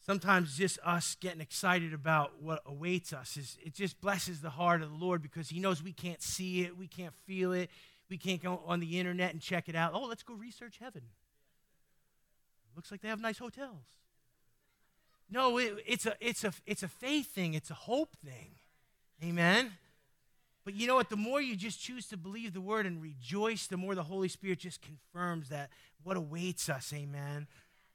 [0.05, 4.83] Sometimes just us getting excited about what awaits us is it just blesses the heart
[4.83, 7.71] of the Lord because He knows we can't see it, we can't feel it,
[8.07, 9.93] we can't go on the internet and check it out.
[9.95, 11.01] Oh, let's go research heaven.
[12.75, 13.85] Looks like they have nice hotels.
[15.29, 18.51] No, it, it's, a, it's, a, it's a faith thing, it's a hope thing.
[19.23, 19.71] Amen?
[20.65, 21.09] But you know what?
[21.09, 24.27] The more you just choose to believe the word and rejoice, the more the Holy
[24.27, 25.69] Spirit just confirms that
[26.03, 26.91] what awaits us.
[26.93, 27.47] Amen?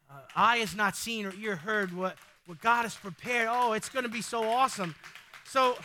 [0.09, 2.16] Uh, eye has not seen or ear heard what,
[2.47, 3.49] what God has prepared.
[3.51, 4.95] Oh, it's going to be so awesome.
[5.45, 5.76] So,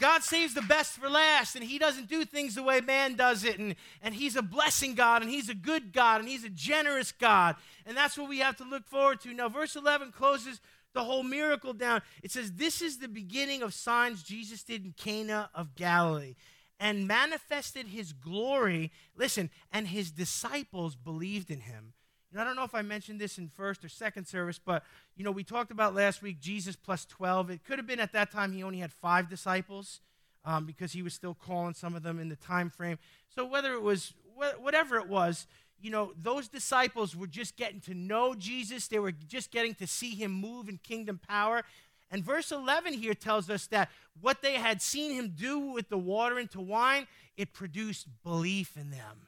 [0.00, 3.44] God saves the best for last, and He doesn't do things the way man does
[3.44, 3.58] it.
[3.58, 7.12] And, and He's a blessing God, and He's a good God, and He's a generous
[7.12, 7.56] God.
[7.84, 9.34] And that's what we have to look forward to.
[9.34, 10.60] Now, verse 11 closes
[10.94, 12.02] the whole miracle down.
[12.22, 16.34] It says, This is the beginning of signs Jesus did in Cana of Galilee
[16.80, 18.90] and manifested his glory.
[19.16, 21.92] Listen, and his disciples believed in him.
[22.36, 24.82] I don't know if I mentioned this in first or second service, but
[25.16, 27.50] you know, we talked about last week Jesus plus 12.
[27.50, 30.00] It could have been at that time he only had five disciples.
[30.44, 32.98] um, because he was still calling some of them in the time frame.
[33.28, 34.12] So whether it was
[34.60, 35.46] whatever it was,
[35.82, 38.86] you know, those disciples were just getting to know Jesus.
[38.88, 41.64] They were just getting to see him move in kingdom power.
[42.10, 45.98] And verse 11 here tells us that what they had seen him do with the
[45.98, 47.06] water into wine,
[47.36, 49.26] it produced belief in them.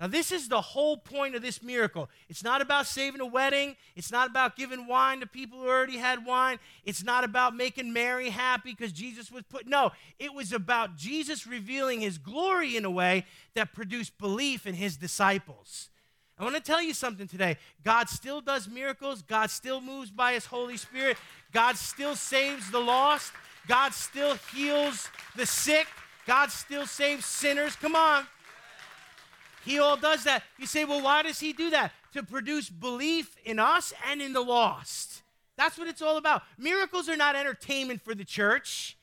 [0.00, 2.08] Now, this is the whole point of this miracle.
[2.30, 3.76] It's not about saving a wedding.
[3.94, 6.58] It's not about giving wine to people who already had wine.
[6.86, 9.66] It's not about making Mary happy because Jesus was put.
[9.66, 14.74] No, it was about Jesus revealing his glory in a way that produced belief in
[14.74, 15.90] his disciples.
[16.38, 17.58] I want to tell you something today.
[17.84, 19.20] God still does miracles.
[19.20, 21.18] God still moves by his Holy Spirit.
[21.52, 23.32] God still saves the lost.
[23.68, 25.86] God still heals the sick.
[26.26, 27.76] God still saves sinners.
[27.76, 28.24] Come on.
[29.64, 30.42] He all does that.
[30.58, 31.92] You say, well, why does he do that?
[32.14, 35.22] To produce belief in us and in the lost.
[35.56, 36.42] That's what it's all about.
[36.58, 38.96] Miracles are not entertainment for the church.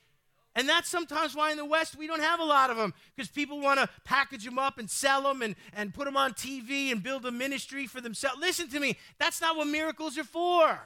[0.56, 3.30] And that's sometimes why in the West we don't have a lot of them because
[3.30, 6.92] people want to package them up and sell them and, and put them on TV
[6.92, 8.40] and build a ministry for themselves.
[8.40, 10.80] Listen to me, that's not what miracles are for.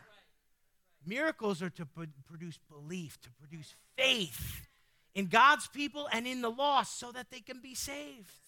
[1.05, 1.87] Miracles are to
[2.27, 4.67] produce belief, to produce faith
[5.15, 8.40] in God's people and in the lost so that they can be saved.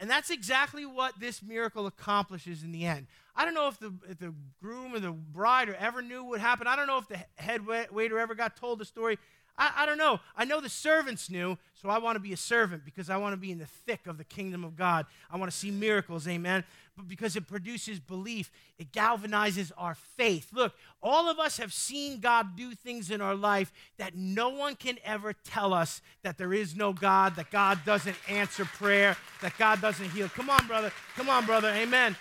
[0.00, 3.06] And that's exactly what this miracle accomplishes in the end.
[3.34, 4.32] I don't know if the, if the
[4.62, 6.68] groom or the bride or ever knew what happened.
[6.68, 9.18] I don't know if the head waiter ever got told the story.
[9.56, 10.20] I, I don't know.
[10.36, 13.32] I know the servants knew, so I want to be a servant because I want
[13.32, 15.06] to be in the thick of the kingdom of God.
[15.30, 16.64] I want to see miracles, amen.
[16.98, 20.48] But because it produces belief, it galvanizes our faith.
[20.52, 24.74] Look, all of us have seen God do things in our life that no one
[24.74, 29.56] can ever tell us that there is no God, that God doesn't answer prayer, that
[29.58, 30.28] God doesn't heal.
[30.28, 30.90] Come on, brother.
[31.14, 31.68] Come on, brother.
[31.68, 32.16] Amen.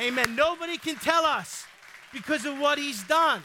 [0.00, 0.34] Amen.
[0.34, 1.66] Nobody can tell us
[2.10, 3.42] because of what he's done.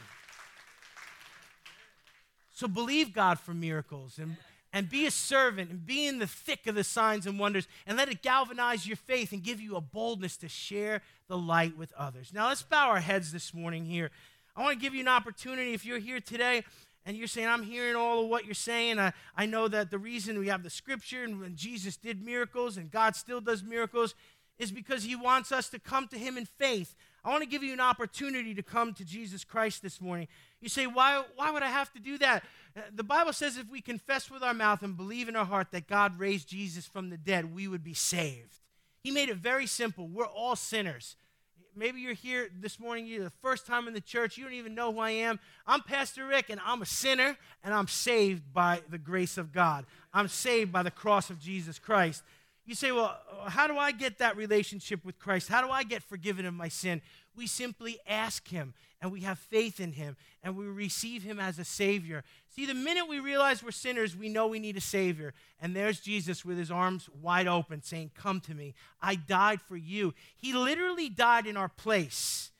[2.54, 4.38] So believe God for miracles and,
[4.78, 7.98] and be a servant and be in the thick of the signs and wonders and
[7.98, 11.92] let it galvanize your faith and give you a boldness to share the light with
[11.98, 12.32] others.
[12.32, 14.12] Now, let's bow our heads this morning here.
[14.56, 16.64] I want to give you an opportunity if you're here today
[17.08, 19.00] and you're saying, I'm hearing all of what you're saying.
[19.00, 22.78] I, I know that the reason we have the scripture and when Jesus did miracles
[22.78, 24.14] and God still does miracles
[24.60, 26.94] is because he wants us to come to him in faith.
[27.28, 30.30] I want to give you an opportunity to come to Jesus Christ this morning.
[30.62, 32.42] You say, why, why would I have to do that?
[32.74, 35.68] Uh, the Bible says if we confess with our mouth and believe in our heart
[35.72, 38.56] that God raised Jesus from the dead, we would be saved.
[39.04, 40.08] He made it very simple.
[40.08, 41.18] We're all sinners.
[41.76, 44.74] Maybe you're here this morning, you're the first time in the church, you don't even
[44.74, 45.38] know who I am.
[45.68, 49.86] I'm Pastor Rick, and I'm a sinner, and I'm saved by the grace of God.
[50.14, 52.24] I'm saved by the cross of Jesus Christ.
[52.68, 55.48] You say, well, how do I get that relationship with Christ?
[55.48, 57.02] How do I get forgiven of my sin?
[57.34, 61.60] We simply ask Him and we have faith in Him and we receive Him as
[61.60, 62.26] a Savior.
[62.54, 65.34] See, the minute we realize we're sinners, we know we need a Savior.
[65.62, 68.74] And there's Jesus with His arms wide open saying, Come to me.
[69.02, 70.14] I died for you.
[70.36, 72.52] He literally died in our place.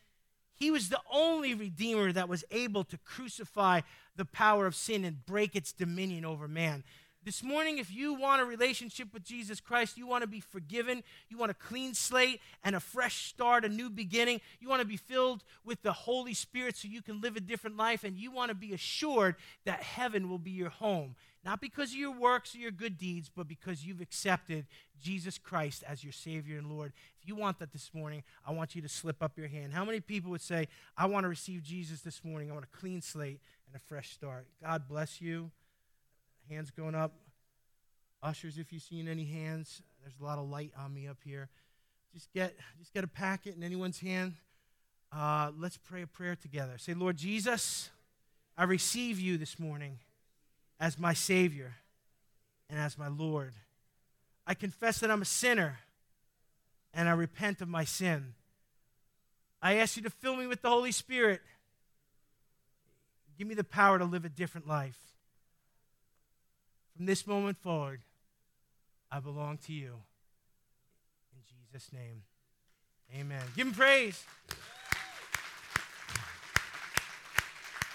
[0.56, 3.82] He was the only Redeemer that was able to crucify
[4.16, 6.86] the power of sin and break its dominion over man.
[7.28, 11.04] This morning, if you want a relationship with Jesus Christ, you want to be forgiven,
[11.28, 14.88] you want a clean slate and a fresh start, a new beginning, you want to
[14.88, 18.32] be filled with the Holy Spirit so you can live a different life, and you
[18.32, 21.16] want to be assured that heaven will be your home.
[21.44, 24.66] Not because of your works or your good deeds, but because you've accepted
[25.02, 26.94] Jesus Christ as your Savior and Lord.
[27.22, 29.74] If you want that this morning, I want you to slip up your hand.
[29.74, 32.50] How many people would say, I want to receive Jesus this morning?
[32.50, 34.48] I want a clean slate and a fresh start.
[34.64, 35.52] God bless you.
[36.50, 37.14] Hands going up.
[38.24, 41.50] Ushers, if you've seen any hands, there's a lot of light on me up here.
[42.14, 44.34] Just get, just get a packet in anyone's hand.
[45.12, 46.78] Uh, let's pray a prayer together.
[46.78, 47.90] Say, Lord Jesus,
[48.58, 50.00] I receive you this morning
[50.80, 51.76] as my Savior
[52.70, 53.54] and as my Lord.
[54.46, 55.80] I confess that I'm a sinner
[56.94, 58.34] and I repent of my sin.
[59.62, 61.42] I ask you to fill me with the Holy Spirit.
[63.38, 64.98] Give me the power to live a different life.
[66.98, 68.02] From this moment forward,
[69.12, 69.94] I belong to you.
[71.32, 72.24] In Jesus' name,
[73.16, 73.44] amen.
[73.56, 74.26] Give him praise.